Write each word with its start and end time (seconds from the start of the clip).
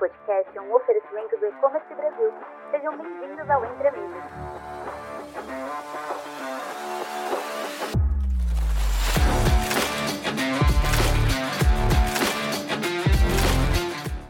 podcast 0.00 0.56
é 0.56 0.60
um 0.62 0.74
oferecimento 0.74 1.36
do 1.36 1.46
E-Commerce 1.46 1.94
Brasil. 1.94 2.32
Sejam 2.70 2.96
bem-vindos 2.96 3.50
ao 3.50 3.62
Entre 3.66 3.86
Amigos. 3.86 4.22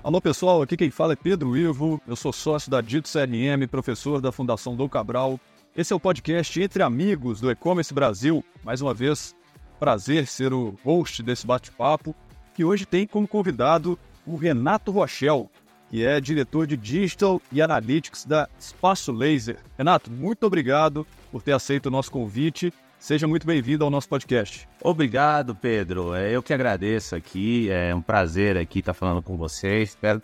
Alô 0.02 0.20
pessoal, 0.20 0.60
aqui 0.60 0.76
quem 0.76 0.90
fala 0.90 1.12
é 1.12 1.16
Pedro 1.16 1.56
Ivo, 1.56 2.00
eu 2.04 2.16
sou 2.16 2.32
sócio 2.32 2.68
da 2.68 2.80
Dito 2.80 3.08
CRM, 3.08 3.68
professor 3.70 4.20
da 4.20 4.32
Fundação 4.32 4.74
Dom 4.74 4.88
Cabral. 4.88 5.38
Esse 5.76 5.92
é 5.92 5.96
o 5.96 6.00
podcast 6.00 6.60
Entre 6.60 6.82
Amigos 6.82 7.40
do 7.40 7.48
E-Commerce 7.48 7.94
Brasil. 7.94 8.44
Mais 8.64 8.82
uma 8.82 8.92
vez, 8.92 9.36
prazer 9.78 10.26
ser 10.26 10.52
o 10.52 10.74
host 10.82 11.22
desse 11.22 11.46
bate-papo, 11.46 12.12
que 12.54 12.64
hoje 12.64 12.84
tem 12.84 13.06
como 13.06 13.28
convidado 13.28 13.96
o 14.26 14.36
Renato 14.36 14.90
Rochel, 14.90 15.50
que 15.88 16.04
é 16.04 16.20
diretor 16.20 16.66
de 16.66 16.76
Digital 16.76 17.40
e 17.50 17.60
Analytics 17.60 18.24
da 18.24 18.48
Espaço 18.58 19.12
Laser. 19.12 19.58
Renato, 19.76 20.10
muito 20.10 20.46
obrigado 20.46 21.06
por 21.32 21.42
ter 21.42 21.52
aceito 21.52 21.86
o 21.86 21.90
nosso 21.90 22.10
convite. 22.10 22.72
Seja 23.00 23.26
muito 23.26 23.46
bem-vindo 23.46 23.82
ao 23.82 23.90
nosso 23.90 24.06
podcast. 24.10 24.68
Obrigado, 24.82 25.54
Pedro. 25.54 26.14
É 26.14 26.30
eu 26.30 26.42
que 26.42 26.52
agradeço 26.52 27.16
aqui. 27.16 27.70
É 27.70 27.94
um 27.94 28.02
prazer 28.02 28.58
aqui 28.58 28.80
estar 28.80 28.92
falando 28.92 29.22
com 29.22 29.38
vocês. 29.38 29.90
Espero 29.90 30.22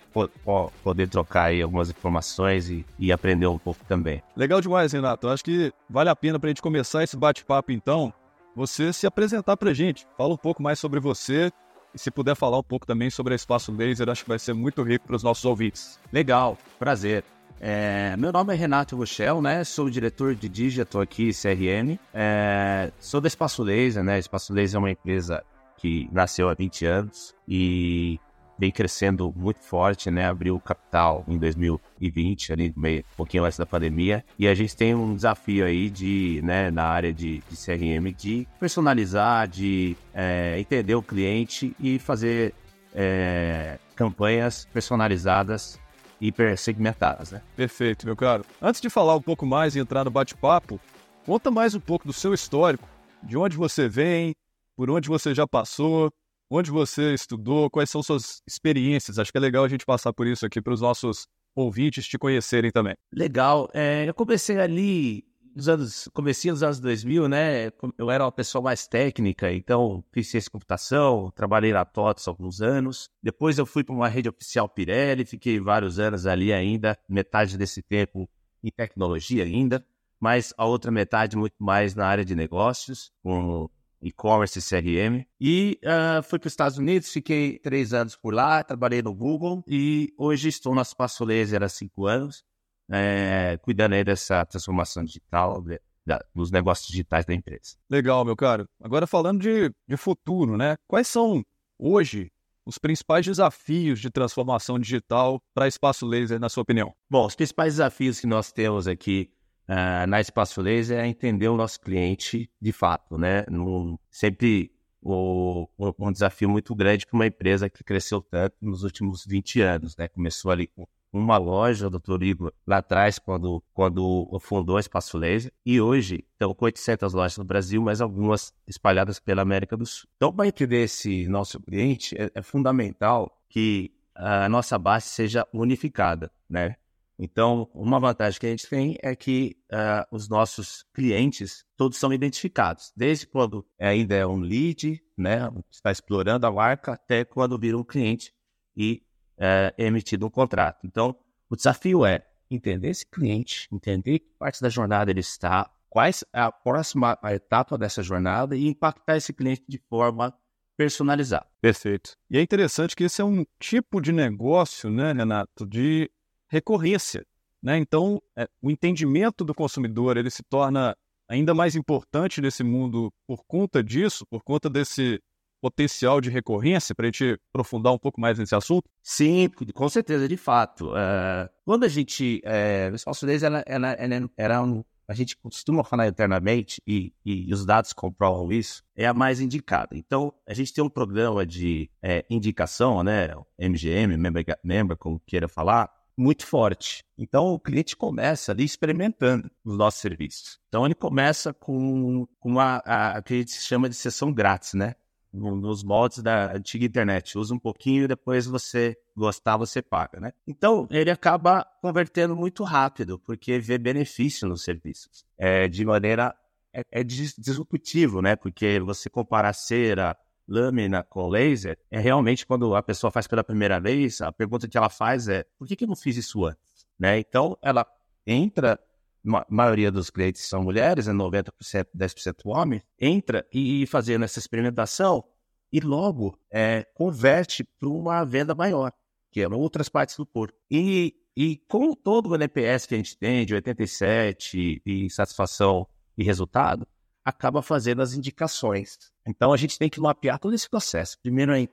poder 0.84 1.08
trocar 1.08 1.44
aí 1.44 1.62
algumas 1.62 1.88
informações 1.88 2.68
e, 2.68 2.84
e 2.98 3.10
aprender 3.10 3.46
um 3.46 3.58
pouco 3.58 3.82
também. 3.88 4.22
Legal 4.36 4.60
demais, 4.60 4.92
Renato. 4.92 5.26
Acho 5.26 5.42
que 5.42 5.72
vale 5.88 6.10
a 6.10 6.14
pena 6.14 6.38
para 6.38 6.48
a 6.48 6.50
gente 6.50 6.60
começar 6.60 7.02
esse 7.02 7.16
bate-papo, 7.16 7.72
então, 7.72 8.12
você 8.54 8.92
se 8.92 9.06
apresentar 9.06 9.56
para 9.56 9.70
a 9.70 9.74
gente. 9.74 10.06
Fala 10.16 10.34
um 10.34 10.38
pouco 10.38 10.62
mais 10.62 10.78
sobre 10.78 11.00
você 11.00 11.50
e 11.96 11.98
se 11.98 12.10
puder 12.10 12.36
falar 12.36 12.58
um 12.58 12.62
pouco 12.62 12.86
também 12.86 13.08
sobre 13.08 13.32
a 13.32 13.36
Espaço 13.36 13.72
Laser, 13.72 14.10
acho 14.10 14.22
que 14.22 14.28
vai 14.28 14.38
ser 14.38 14.52
muito 14.52 14.82
rico 14.82 15.06
para 15.06 15.16
os 15.16 15.22
nossos 15.22 15.44
ouvintes. 15.46 15.98
Legal, 16.12 16.58
prazer. 16.78 17.24
É, 17.58 18.14
meu 18.18 18.30
nome 18.30 18.52
é 18.52 18.56
Renato 18.56 18.94
Rochel, 18.94 19.40
né? 19.40 19.64
Sou 19.64 19.88
diretor 19.88 20.34
de 20.34 20.46
Digital 20.46 21.00
aqui, 21.00 21.30
CRM. 21.32 21.98
É, 22.12 22.92
sou 23.00 23.18
da 23.18 23.28
Espaço 23.28 23.62
Laser, 23.62 24.04
né? 24.04 24.18
Espaço 24.18 24.52
Laser 24.52 24.76
é 24.76 24.78
uma 24.78 24.90
empresa 24.90 25.42
que 25.78 26.06
nasceu 26.12 26.50
há 26.50 26.54
20 26.54 26.84
anos 26.84 27.34
e 27.48 28.20
vem 28.58 28.70
crescendo 28.70 29.32
muito 29.36 29.62
forte, 29.62 30.10
né? 30.10 30.26
Abriu 30.26 30.58
capital 30.60 31.24
em 31.28 31.38
2020, 31.38 32.52
ali 32.52 32.72
meio, 32.76 33.00
um 33.00 33.16
pouquinho 33.16 33.44
antes 33.44 33.58
da 33.58 33.66
pandemia. 33.66 34.24
E 34.38 34.48
a 34.48 34.54
gente 34.54 34.76
tem 34.76 34.94
um 34.94 35.14
desafio 35.14 35.64
aí 35.64 35.90
de, 35.90 36.40
né, 36.42 36.70
na 36.70 36.84
área 36.84 37.12
de, 37.12 37.42
de 37.48 37.56
CRM, 37.56 38.12
de 38.16 38.46
personalizar, 38.58 39.46
de 39.48 39.96
é, 40.14 40.58
entender 40.58 40.94
o 40.94 41.02
cliente 41.02 41.74
e 41.78 41.98
fazer 41.98 42.54
é, 42.94 43.78
campanhas 43.94 44.66
personalizadas 44.72 45.78
hipersegmentadas, 46.20 47.30
né? 47.30 47.42
Perfeito, 47.54 48.06
meu 48.06 48.16
caro. 48.16 48.44
Antes 48.60 48.80
de 48.80 48.88
falar 48.88 49.14
um 49.14 49.22
pouco 49.22 49.44
mais 49.44 49.76
e 49.76 49.78
entrar 49.78 50.04
no 50.04 50.10
bate-papo, 50.10 50.80
conta 51.26 51.50
mais 51.50 51.74
um 51.74 51.80
pouco 51.80 52.06
do 52.06 52.12
seu 52.12 52.32
histórico, 52.32 52.88
de 53.22 53.36
onde 53.36 53.56
você 53.56 53.86
vem, 53.86 54.32
por 54.74 54.90
onde 54.90 55.08
você 55.08 55.34
já 55.34 55.46
passou, 55.46 56.10
onde 56.50 56.70
você 56.70 57.14
estudou, 57.14 57.70
quais 57.70 57.90
são 57.90 58.02
suas 58.02 58.42
experiências. 58.46 59.18
Acho 59.18 59.32
que 59.32 59.38
é 59.38 59.40
legal 59.40 59.64
a 59.64 59.68
gente 59.68 59.84
passar 59.84 60.12
por 60.12 60.26
isso 60.26 60.46
aqui 60.46 60.60
para 60.60 60.72
os 60.72 60.80
nossos 60.80 61.26
ouvintes 61.54 62.06
te 62.06 62.18
conhecerem 62.18 62.70
também. 62.70 62.94
Legal. 63.12 63.68
É, 63.72 64.08
eu 64.08 64.14
comecei 64.14 64.58
ali 64.58 65.24
nos 65.56 65.68
anos, 65.68 66.08
comecei 66.12 66.50
nos 66.50 66.62
anos 66.62 66.78
2000, 66.78 67.28
né? 67.28 67.72
Eu 67.96 68.10
era 68.10 68.24
uma 68.24 68.30
pessoa 68.30 68.60
mais 68.60 68.86
técnica, 68.86 69.50
então 69.50 70.04
fiz 70.12 70.28
ciência 70.28 70.48
de 70.48 70.50
computação, 70.50 71.32
trabalhei 71.34 71.72
na 71.72 71.84
TOTS 71.84 72.28
alguns 72.28 72.60
anos. 72.60 73.08
Depois 73.22 73.56
eu 73.56 73.64
fui 73.64 73.82
para 73.82 73.94
uma 73.94 74.06
rede 74.06 74.28
oficial 74.28 74.68
Pirelli, 74.68 75.24
fiquei 75.24 75.58
vários 75.58 75.98
anos 75.98 76.26
ali 76.26 76.52
ainda, 76.52 76.98
metade 77.08 77.56
desse 77.56 77.82
tempo 77.82 78.28
em 78.62 78.70
tecnologia 78.70 79.44
ainda, 79.44 79.84
mas 80.20 80.52
a 80.58 80.66
outra 80.66 80.90
metade 80.90 81.36
muito 81.36 81.56
mais 81.58 81.94
na 81.94 82.06
área 82.06 82.24
de 82.24 82.34
negócios, 82.34 83.10
com 83.22 83.70
e-commerce 84.00 84.58
e 84.58 84.62
CRM. 84.62 85.26
E 85.40 85.80
uh, 85.82 86.22
fui 86.22 86.38
para 86.38 86.46
os 86.46 86.52
Estados 86.52 86.78
Unidos, 86.78 87.10
fiquei 87.10 87.58
três 87.58 87.92
anos 87.92 88.16
por 88.16 88.34
lá, 88.34 88.62
trabalhei 88.62 89.02
no 89.02 89.14
Google 89.14 89.62
e 89.66 90.12
hoje 90.16 90.48
estou 90.48 90.74
na 90.74 90.82
Espaço 90.82 91.24
Laser 91.24 91.62
há 91.62 91.68
cinco 91.68 92.06
anos, 92.06 92.44
é, 92.90 93.58
cuidando 93.62 93.94
aí 93.94 94.04
dessa 94.04 94.44
transformação 94.44 95.04
digital, 95.04 95.60
de, 95.62 95.80
da, 96.04 96.24
dos 96.34 96.50
negócios 96.50 96.88
digitais 96.88 97.24
da 97.24 97.34
empresa. 97.34 97.76
Legal, 97.90 98.24
meu 98.24 98.36
caro. 98.36 98.68
Agora 98.80 99.06
falando 99.06 99.40
de, 99.40 99.72
de 99.88 99.96
futuro, 99.96 100.56
né? 100.56 100.76
Quais 100.86 101.08
são 101.08 101.44
hoje 101.78 102.30
os 102.64 102.78
principais 102.78 103.24
desafios 103.24 104.00
de 104.00 104.10
transformação 104.10 104.78
digital 104.78 105.40
para 105.54 105.68
Espaço 105.68 106.04
Laser, 106.04 106.40
na 106.40 106.48
sua 106.48 106.62
opinião? 106.62 106.92
Bom, 107.08 107.26
os 107.26 107.36
principais 107.36 107.74
desafios 107.74 108.20
que 108.20 108.26
nós 108.26 108.52
temos 108.52 108.88
aqui 108.88 109.30
uh, 109.68 110.06
na 110.06 110.20
Espaço 110.20 110.60
Laser 110.60 110.98
é 110.98 111.06
entender 111.06 111.48
o 111.48 111.56
nosso 111.56 111.80
cliente 111.80 112.50
de 112.60 112.72
fato, 112.72 113.18
né? 113.18 113.44
No, 113.50 113.98
sempre 114.10 114.72
o, 115.02 115.68
um 115.98 116.12
desafio 116.12 116.48
muito 116.48 116.74
grande 116.74 117.06
para 117.06 117.16
uma 117.16 117.26
empresa 117.26 117.70
que 117.70 117.84
cresceu 117.84 118.20
tanto 118.20 118.56
nos 118.60 118.82
últimos 118.82 119.24
20 119.24 119.60
anos, 119.60 119.96
né? 119.96 120.08
Começou 120.08 120.50
ali 120.50 120.66
com 120.68 120.86
uma 121.12 121.38
loja, 121.38 121.88
Dr. 121.88 122.22
Igor, 122.22 122.52
lá 122.66 122.78
atrás, 122.78 123.18
quando, 123.18 123.62
quando 123.72 124.28
fundou 124.40 124.76
a 124.76 124.80
Espaço 124.80 125.16
Laser, 125.16 125.52
e 125.64 125.80
hoje 125.80 126.24
estão 126.32 126.54
com 126.54 126.64
800 126.64 127.14
lojas 127.14 127.38
no 127.38 127.44
Brasil, 127.44 127.80
mas 127.80 128.00
algumas 128.00 128.52
espalhadas 128.66 129.18
pela 129.18 129.42
América 129.42 129.76
do 129.76 129.86
Sul. 129.86 130.08
Então, 130.16 130.32
para 130.32 130.46
entender 130.46 130.82
esse 130.82 131.26
nosso 131.28 131.60
cliente, 131.60 132.14
é, 132.18 132.30
é 132.34 132.42
fundamental 132.42 133.40
que 133.48 133.92
a 134.14 134.48
nossa 134.48 134.78
base 134.78 135.06
seja 135.06 135.46
unificada, 135.52 136.30
né? 136.48 136.76
Então, 137.18 137.70
uma 137.74 137.98
vantagem 137.98 138.38
que 138.38 138.46
a 138.46 138.50
gente 138.50 138.68
tem 138.68 138.98
é 139.02 139.16
que 139.16 139.56
uh, 139.72 140.14
os 140.14 140.28
nossos 140.28 140.84
clientes 140.94 141.64
todos 141.76 141.98
são 141.98 142.12
identificados, 142.12 142.92
desde 142.94 143.26
quando 143.26 143.66
ainda 143.80 144.14
é 144.14 144.26
um 144.26 144.38
lead, 144.38 145.02
né, 145.16 145.50
está 145.70 145.90
explorando 145.90 146.46
a 146.46 146.52
marca, 146.52 146.92
até 146.92 147.24
quando 147.24 147.58
vira 147.58 147.76
um 147.76 147.84
cliente 147.84 148.34
e 148.76 149.02
uh, 149.38 149.72
é 149.78 149.86
emitido 149.86 150.26
um 150.26 150.30
contrato. 150.30 150.86
Então, 150.86 151.16
o 151.48 151.56
desafio 151.56 152.04
é 152.04 152.26
entender 152.50 152.90
esse 152.90 153.06
cliente, 153.06 153.66
entender 153.72 154.18
que 154.18 154.30
parte 154.38 154.60
da 154.60 154.68
jornada 154.68 155.10
ele 155.10 155.20
está, 155.20 155.70
quais 155.88 156.22
é 156.34 156.40
a 156.40 156.52
próxima 156.52 157.18
etapa 157.24 157.78
dessa 157.78 158.02
jornada 158.02 158.54
e 158.54 158.66
impactar 158.66 159.16
esse 159.16 159.32
cliente 159.32 159.64
de 159.66 159.78
forma 159.88 160.34
personalizada. 160.76 161.46
Perfeito. 161.60 162.16
E 162.30 162.36
é 162.36 162.42
interessante 162.42 162.94
que 162.94 163.04
esse 163.04 163.22
é 163.22 163.24
um 163.24 163.46
tipo 163.58 164.00
de 164.00 164.12
negócio, 164.12 164.90
né, 164.90 165.12
Renato, 165.12 165.66
de 165.66 166.10
recorrência. 166.48 167.24
Né? 167.62 167.78
Então, 167.78 168.22
é, 168.36 168.48
o 168.60 168.70
entendimento 168.70 169.44
do 169.44 169.54
consumidor 169.54 170.16
ele 170.16 170.30
se 170.30 170.42
torna 170.42 170.96
ainda 171.28 171.54
mais 171.54 171.74
importante 171.74 172.40
nesse 172.40 172.62
mundo 172.62 173.12
por 173.26 173.44
conta 173.46 173.82
disso, 173.82 174.24
por 174.26 174.42
conta 174.42 174.70
desse 174.70 175.20
potencial 175.60 176.20
de 176.20 176.30
recorrência, 176.30 176.94
para 176.94 177.06
a 177.06 177.10
gente 177.10 177.40
aprofundar 177.50 177.92
um 177.92 177.98
pouco 177.98 178.20
mais 178.20 178.38
nesse 178.38 178.54
assunto? 178.54 178.88
Sim, 179.02 179.48
com 179.74 179.88
certeza, 179.88 180.28
de 180.28 180.36
fato. 180.36 180.90
Uh, 180.90 181.48
quando 181.64 181.84
a 181.84 181.88
gente. 181.88 182.40
Uh, 182.44 182.92
o 182.92 182.94
espaço 182.94 183.26
deles 183.26 183.42
era, 183.42 183.64
era, 183.66 183.92
era, 183.98 184.30
era 184.36 184.62
um, 184.62 184.84
a 185.08 185.14
gente 185.14 185.36
costuma 185.36 185.84
falar 185.84 186.08
internamente, 186.08 186.82
e, 186.86 187.12
e, 187.24 187.52
os 187.52 187.64
dados 187.64 187.92
comprovam 187.92 188.50
isso, 188.52 188.82
é 188.94 189.06
a 189.06 189.14
mais 189.14 189.40
indicada. 189.40 189.96
Então, 189.96 190.32
a 190.46 190.52
gente 190.52 190.72
tem 190.72 190.82
um 190.82 190.88
programa 190.88 191.46
de 191.46 191.88
é, 192.02 192.24
indicação, 192.28 193.02
né, 193.02 193.28
MGM, 193.58 194.16
member, 194.16 194.44
member, 194.64 194.96
como 194.96 195.20
queira 195.20 195.48
falar, 195.48 195.90
muito 196.16 196.46
forte. 196.46 197.04
Então 197.18 197.48
o 197.48 197.58
cliente 197.58 197.96
começa 197.96 198.52
ali 198.52 198.64
experimentando 198.64 199.50
os 199.64 199.76
nossos 199.76 200.00
serviços. 200.00 200.58
Então 200.68 200.84
ele 200.84 200.94
começa 200.94 201.52
com, 201.52 202.26
uma 202.42 202.82
a, 202.84 203.18
a 203.18 203.22
que 203.22 203.34
a 203.34 203.36
gente 203.38 203.52
chama 203.52 203.88
de 203.88 203.94
sessão 203.94 204.32
grátis, 204.32 204.74
né? 204.74 204.94
Nos 205.32 205.84
moldes 205.84 206.22
da 206.22 206.54
antiga 206.54 206.86
internet. 206.86 207.36
Usa 207.36 207.54
um 207.54 207.58
pouquinho 207.58 208.04
e 208.04 208.08
depois 208.08 208.46
você 208.46 208.96
gostar, 209.14 209.58
você 209.58 209.82
paga, 209.82 210.18
né? 210.18 210.32
Então 210.46 210.86
ele 210.90 211.10
acaba 211.10 211.66
convertendo 211.82 212.34
muito 212.34 212.64
rápido, 212.64 213.18
porque 213.18 213.58
vê 213.58 213.76
benefício 213.76 214.48
nos 214.48 214.62
serviços. 214.62 215.26
É, 215.36 215.68
de 215.68 215.84
maneira. 215.84 216.34
É, 216.72 217.00
é 217.00 217.02
disruptivo, 217.02 218.20
né? 218.20 218.36
Porque 218.36 218.78
você 218.80 219.08
comparar 219.08 219.54
cera, 219.54 220.16
lâmina 220.48 221.02
com 221.02 221.28
laser, 221.28 221.78
é 221.90 221.98
realmente 221.98 222.46
quando 222.46 222.74
a 222.74 222.82
pessoa 222.82 223.10
faz 223.10 223.26
pela 223.26 223.42
primeira 223.42 223.80
vez, 223.80 224.20
a 224.20 224.30
pergunta 224.30 224.68
que 224.68 224.76
ela 224.76 224.88
faz 224.88 225.28
é: 225.28 225.44
por 225.58 225.66
que, 225.66 225.76
que 225.76 225.84
eu 225.84 225.88
não 225.88 225.96
fiz 225.96 226.16
isso 226.16 226.44
antes? 226.44 226.86
Né? 226.98 227.18
Então, 227.18 227.58
ela 227.60 227.86
entra, 228.26 228.78
a 229.26 229.46
maioria 229.48 229.90
dos 229.90 230.10
clientes 230.10 230.42
são 230.42 230.62
mulheres, 230.62 231.08
é 231.08 231.12
90%, 231.12 231.50
10% 231.96 232.34
homem, 232.44 232.82
entra 232.98 233.46
e 233.52 233.86
fazendo 233.86 234.24
essa 234.24 234.38
experimentação 234.38 235.24
e 235.72 235.80
logo 235.80 236.38
é, 236.50 236.86
converte 236.94 237.64
para 237.64 237.88
uma 237.88 238.24
venda 238.24 238.54
maior, 238.54 238.92
que 239.30 239.40
é 239.40 239.48
outras 239.48 239.88
partes 239.88 240.16
do 240.16 240.24
corpo. 240.24 240.56
E, 240.70 241.14
e 241.36 241.56
com 241.68 241.92
todo 241.92 242.30
o 242.30 242.34
NPS 242.34 242.86
que 242.86 242.94
a 242.94 242.98
gente 242.98 243.18
tem, 243.18 243.44
de 243.44 243.54
87 243.54 244.82
e 244.84 245.10
satisfação 245.10 245.86
e 246.16 246.24
resultado, 246.24 246.86
acaba 247.26 247.60
fazendo 247.60 248.00
as 248.00 248.14
indicações. 248.14 248.96
Então 249.26 249.52
a 249.52 249.56
gente 249.56 249.76
tem 249.76 249.90
que 249.90 250.00
mapear 250.00 250.38
todo 250.38 250.54
esse 250.54 250.70
processo. 250.70 251.18
Primeiro 251.20 251.52
aí, 251.52 251.68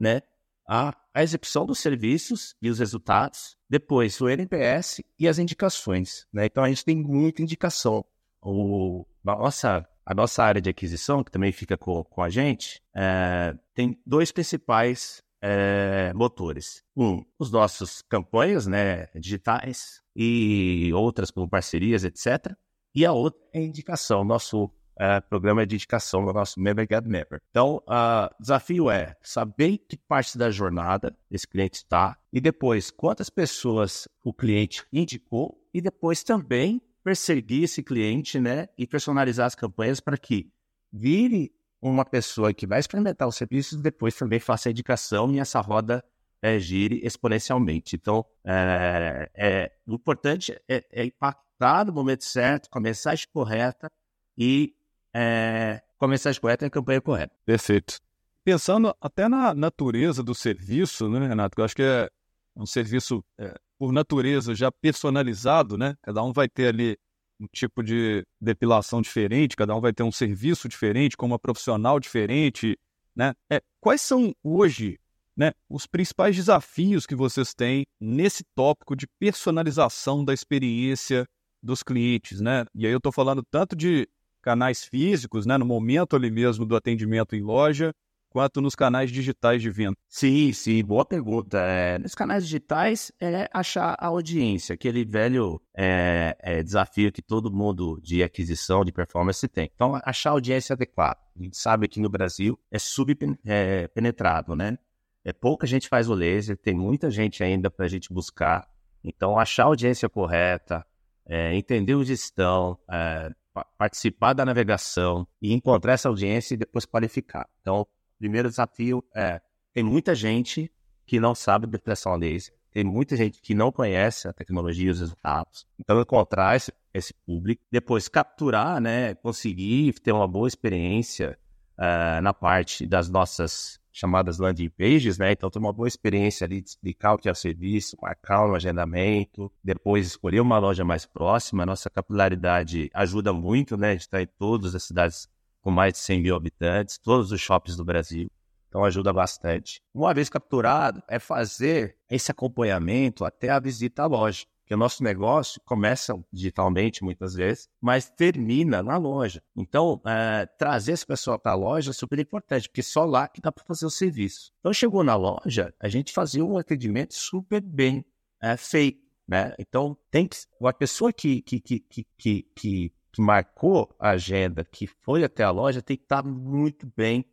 né? 0.00 0.20
a, 0.66 0.92
a 1.14 1.22
execução 1.22 1.64
dos 1.64 1.78
serviços 1.78 2.56
e 2.60 2.68
os 2.68 2.80
resultados, 2.80 3.56
depois 3.70 4.20
o 4.20 4.28
NPS 4.28 5.00
e 5.16 5.28
as 5.28 5.38
indicações. 5.38 6.26
Né? 6.32 6.46
Então 6.46 6.64
a 6.64 6.68
gente 6.68 6.84
tem 6.84 6.96
muita 6.96 7.40
indicação. 7.40 8.04
O, 8.42 9.06
a, 9.24 9.36
nossa, 9.36 9.88
a 10.04 10.14
nossa 10.14 10.42
área 10.42 10.60
de 10.60 10.70
aquisição, 10.70 11.22
que 11.22 11.30
também 11.30 11.52
fica 11.52 11.76
com, 11.76 12.02
com 12.02 12.20
a 12.20 12.28
gente, 12.28 12.82
é, 12.92 13.56
tem 13.74 13.96
dois 14.04 14.32
principais 14.32 15.22
é, 15.40 16.12
motores. 16.14 16.82
Um, 16.96 17.24
os 17.38 17.52
nossos 17.52 18.02
campanhas 18.02 18.66
né, 18.66 19.06
digitais 19.14 20.02
e 20.16 20.90
outras 20.92 21.30
como 21.30 21.48
parcerias, 21.48 22.02
etc. 22.02 22.56
E 22.92 23.06
a 23.06 23.12
outra 23.12 23.40
é 23.52 23.60
a 23.60 23.62
indicação, 23.62 24.24
nosso 24.24 24.70
é, 24.98 25.20
programa 25.20 25.66
de 25.66 25.74
indicação 25.74 26.24
do 26.24 26.32
nosso 26.32 26.58
Member 26.58 26.86
Get 26.90 27.04
Member. 27.04 27.42
Então, 27.50 27.82
o 27.86 27.92
uh, 27.92 28.34
desafio 28.40 28.90
é 28.90 29.14
saber 29.20 29.78
que 29.78 29.96
parte 29.96 30.38
da 30.38 30.50
jornada 30.50 31.16
esse 31.30 31.46
cliente 31.46 31.76
está 31.78 32.16
e 32.32 32.40
depois 32.40 32.90
quantas 32.90 33.28
pessoas 33.28 34.08
o 34.24 34.32
cliente 34.32 34.84
indicou 34.92 35.60
e 35.72 35.80
depois 35.80 36.22
também 36.22 36.80
perseguir 37.04 37.64
esse 37.64 37.82
cliente 37.82 38.40
né, 38.40 38.68
e 38.76 38.86
personalizar 38.86 39.46
as 39.46 39.54
campanhas 39.54 40.00
para 40.00 40.16
que 40.16 40.50
vire 40.92 41.52
uma 41.80 42.04
pessoa 42.04 42.52
que 42.52 42.66
vai 42.66 42.80
experimentar 42.80 43.28
os 43.28 43.36
serviços 43.36 43.80
depois 43.80 44.14
também 44.14 44.40
faça 44.40 44.68
a 44.68 44.72
indicação 44.72 45.32
e 45.32 45.38
essa 45.38 45.60
roda 45.60 46.02
é, 46.42 46.58
gire 46.58 47.00
exponencialmente. 47.04 47.96
Então, 47.96 48.24
é, 48.44 49.30
é, 49.34 49.72
o 49.86 49.94
importante 49.94 50.58
é, 50.68 50.84
é 50.90 51.04
impactar 51.04 51.84
no 51.84 51.92
momento 51.92 52.24
certo, 52.24 52.68
com 52.70 52.78
a 52.78 52.82
mensagem 52.82 53.26
correta 53.32 53.90
e 54.36 54.74
é, 55.18 55.80
com 55.96 56.04
a 56.04 56.08
mensagem 56.08 56.38
correta 56.38 56.66
e 56.66 56.68
a 56.68 56.70
campanha 56.70 57.00
correta. 57.00 57.34
Perfeito. 57.46 57.98
Pensando 58.44 58.94
até 59.00 59.28
na 59.28 59.54
natureza 59.54 60.22
do 60.22 60.34
serviço, 60.34 61.08
né, 61.08 61.26
Renato? 61.26 61.58
Eu 61.58 61.64
acho 61.64 61.74
que 61.74 61.82
é 61.82 62.08
um 62.54 62.66
serviço, 62.66 63.24
é, 63.38 63.54
por 63.78 63.92
natureza, 63.92 64.54
já 64.54 64.70
personalizado, 64.70 65.78
né? 65.78 65.96
Cada 66.02 66.22
um 66.22 66.32
vai 66.32 66.48
ter 66.48 66.68
ali 66.68 66.98
um 67.40 67.46
tipo 67.50 67.82
de 67.82 68.24
depilação 68.40 69.00
diferente, 69.00 69.56
cada 69.56 69.74
um 69.74 69.80
vai 69.80 69.92
ter 69.92 70.02
um 70.02 70.12
serviço 70.12 70.68
diferente, 70.68 71.16
com 71.16 71.26
uma 71.26 71.38
profissional 71.38 71.98
diferente, 71.98 72.78
né? 73.14 73.34
É, 73.50 73.62
quais 73.80 74.02
são 74.02 74.34
hoje 74.44 74.98
né, 75.34 75.52
os 75.68 75.86
principais 75.86 76.36
desafios 76.36 77.06
que 77.06 77.14
vocês 77.14 77.54
têm 77.54 77.86
nesse 78.00 78.44
tópico 78.54 78.94
de 78.94 79.06
personalização 79.18 80.24
da 80.24 80.32
experiência 80.32 81.26
dos 81.62 81.82
clientes, 81.82 82.40
né? 82.40 82.64
E 82.74 82.86
aí 82.86 82.92
eu 82.92 82.98
estou 82.98 83.12
falando 83.12 83.42
tanto 83.50 83.74
de 83.74 84.08
canais 84.46 84.84
físicos, 84.84 85.44
né, 85.44 85.58
no 85.58 85.66
momento 85.66 86.14
ali 86.14 86.30
mesmo 86.30 86.64
do 86.64 86.76
atendimento 86.76 87.34
em 87.34 87.42
loja, 87.42 87.92
quanto 88.30 88.60
nos 88.60 88.76
canais 88.76 89.10
digitais 89.10 89.60
de 89.60 89.68
venda? 89.68 89.96
Sim, 90.08 90.52
sim, 90.52 90.84
boa 90.84 91.04
pergunta. 91.04 91.58
É, 91.58 91.98
nos 91.98 92.14
canais 92.14 92.44
digitais 92.44 93.10
é 93.20 93.50
achar 93.52 93.96
a 93.98 94.06
audiência, 94.06 94.74
aquele 94.74 95.04
velho 95.04 95.60
é, 95.76 96.36
é, 96.38 96.62
desafio 96.62 97.10
que 97.10 97.20
todo 97.20 97.52
mundo 97.52 98.00
de 98.00 98.22
aquisição, 98.22 98.84
de 98.84 98.92
performance 98.92 99.48
tem. 99.48 99.68
Então, 99.74 100.00
achar 100.04 100.30
a 100.30 100.34
audiência 100.34 100.74
adequada. 100.74 101.18
A 101.36 101.42
gente 101.42 101.56
sabe 101.56 101.88
que 101.88 101.98
no 101.98 102.08
Brasil 102.08 102.56
é 102.70 102.78
subpenetrado, 102.78 104.54
né? 104.54 104.78
É 105.24 105.32
pouca 105.32 105.66
gente 105.66 105.88
faz 105.88 106.08
o 106.08 106.14
laser, 106.14 106.56
tem 106.56 106.72
muita 106.72 107.10
gente 107.10 107.42
ainda 107.42 107.68
para 107.68 107.86
a 107.86 107.88
gente 107.88 108.12
buscar. 108.12 108.68
Então, 109.02 109.36
achar 109.36 109.64
a 109.64 109.66
audiência 109.66 110.08
correta, 110.08 110.86
é, 111.26 111.52
entender 111.56 111.96
onde 111.96 112.12
estão, 112.12 112.78
é, 112.88 113.30
participar 113.78 114.32
da 114.32 114.44
navegação 114.44 115.26
e 115.40 115.52
encontrar 115.52 115.94
essa 115.94 116.08
audiência 116.08 116.54
e 116.54 116.56
depois 116.56 116.84
qualificar. 116.84 117.48
Então, 117.60 117.80
o 117.80 117.86
primeiro 118.18 118.48
desafio 118.48 119.04
é: 119.14 119.40
tem 119.72 119.82
muita 119.82 120.14
gente 120.14 120.70
que 121.06 121.20
não 121.20 121.34
sabe 121.34 121.66
depressão 121.66 122.16
laser, 122.16 122.54
tem 122.70 122.84
muita 122.84 123.16
gente 123.16 123.40
que 123.40 123.54
não 123.54 123.72
conhece 123.72 124.28
a 124.28 124.32
tecnologia 124.32 124.88
e 124.88 124.90
os 124.90 125.00
resultados. 125.00 125.66
Então, 125.78 126.00
encontrar 126.00 126.56
esse, 126.56 126.72
esse 126.92 127.14
público, 127.14 127.62
depois 127.70 128.08
capturar, 128.08 128.80
né, 128.80 129.14
conseguir 129.14 129.92
ter 130.00 130.12
uma 130.12 130.28
boa 130.28 130.48
experiência 130.48 131.38
uh, 131.78 132.20
na 132.22 132.32
parte 132.32 132.86
das 132.86 133.08
nossas 133.08 133.80
chamadas 133.92 134.38
landing 134.38 134.68
pages, 134.68 135.16
né? 135.16 135.32
Então, 135.32 135.50
ter 135.50 135.58
uma 135.58 135.72
boa 135.72 135.88
experiência 135.88 136.44
ali 136.44 136.60
de 136.60 136.68
explicar 136.68 137.14
o 137.14 137.18
que 137.18 137.28
é 137.28 137.32
o 137.32 137.34
serviço, 137.34 137.96
marcar 138.00 138.46
um 138.46 138.54
agendamento, 138.54 139.50
depois 139.64 140.06
escolher 140.06 140.40
uma 140.40 140.58
loja 140.58 140.84
mais 140.84 141.06
próxima. 141.06 141.62
A 141.62 141.66
nossa 141.66 141.88
capilaridade 141.88 142.90
ajuda 142.92 143.32
muito, 143.32 143.76
né? 143.76 143.88
A 143.88 143.92
gente 143.92 144.02
está 144.02 144.20
em 144.20 144.26
todas 144.26 144.74
as 144.74 144.82
cidades 144.82 145.28
com 145.62 145.70
mais 145.70 145.94
de 145.94 145.98
100 146.00 146.20
mil 146.20 146.36
habitantes, 146.36 146.98
todos 146.98 147.32
os 147.32 147.40
shoppings 147.40 147.76
do 147.76 147.84
Brasil. 147.84 148.30
Então 148.68 148.84
ajuda 148.84 149.12
bastante. 149.12 149.80
Uma 149.94 150.12
vez 150.12 150.28
capturado, 150.28 151.02
é 151.08 151.18
fazer 151.18 151.96
esse 152.10 152.30
acompanhamento 152.30 153.24
até 153.24 153.48
a 153.48 153.58
visita 153.58 154.02
à 154.02 154.06
loja 154.06 154.44
que 154.66 154.74
o 154.74 154.76
nosso 154.76 155.02
negócio 155.02 155.60
começa 155.64 156.18
digitalmente 156.32 157.04
muitas 157.04 157.34
vezes, 157.34 157.68
mas 157.80 158.10
termina 158.10 158.82
na 158.82 158.96
loja. 158.96 159.40
Então, 159.56 160.00
é, 160.04 160.44
trazer 160.44 160.92
esse 160.92 161.06
pessoal 161.06 161.38
para 161.38 161.52
a 161.52 161.54
loja 161.54 161.90
é 161.90 161.94
super 161.94 162.18
importante, 162.18 162.68
porque 162.68 162.82
só 162.82 163.04
lá 163.04 163.28
que 163.28 163.40
dá 163.40 163.52
para 163.52 163.64
fazer 163.64 163.86
o 163.86 163.90
serviço. 163.90 164.52
Então, 164.58 164.72
chegou 164.72 165.04
na 165.04 165.14
loja, 165.14 165.72
a 165.78 165.88
gente 165.88 166.12
fazia 166.12 166.44
um 166.44 166.58
atendimento 166.58 167.14
super 167.14 167.60
bem 167.60 168.04
é, 168.42 168.56
feito. 168.56 169.06
Né? 169.26 169.54
Então, 169.58 169.96
tem 170.10 170.26
que, 170.26 170.36
a 170.62 170.72
pessoa 170.72 171.12
que, 171.12 171.42
que, 171.42 171.60
que, 171.60 171.80
que, 171.80 172.06
que, 172.54 172.92
que 173.12 173.22
marcou 173.22 173.94
a 173.98 174.10
agenda, 174.10 174.64
que 174.64 174.86
foi 174.86 175.22
até 175.22 175.44
a 175.44 175.50
loja, 175.50 175.80
tem 175.80 175.96
que 175.96 176.02
estar 176.02 176.24
muito 176.24 176.90
bem 176.96 177.24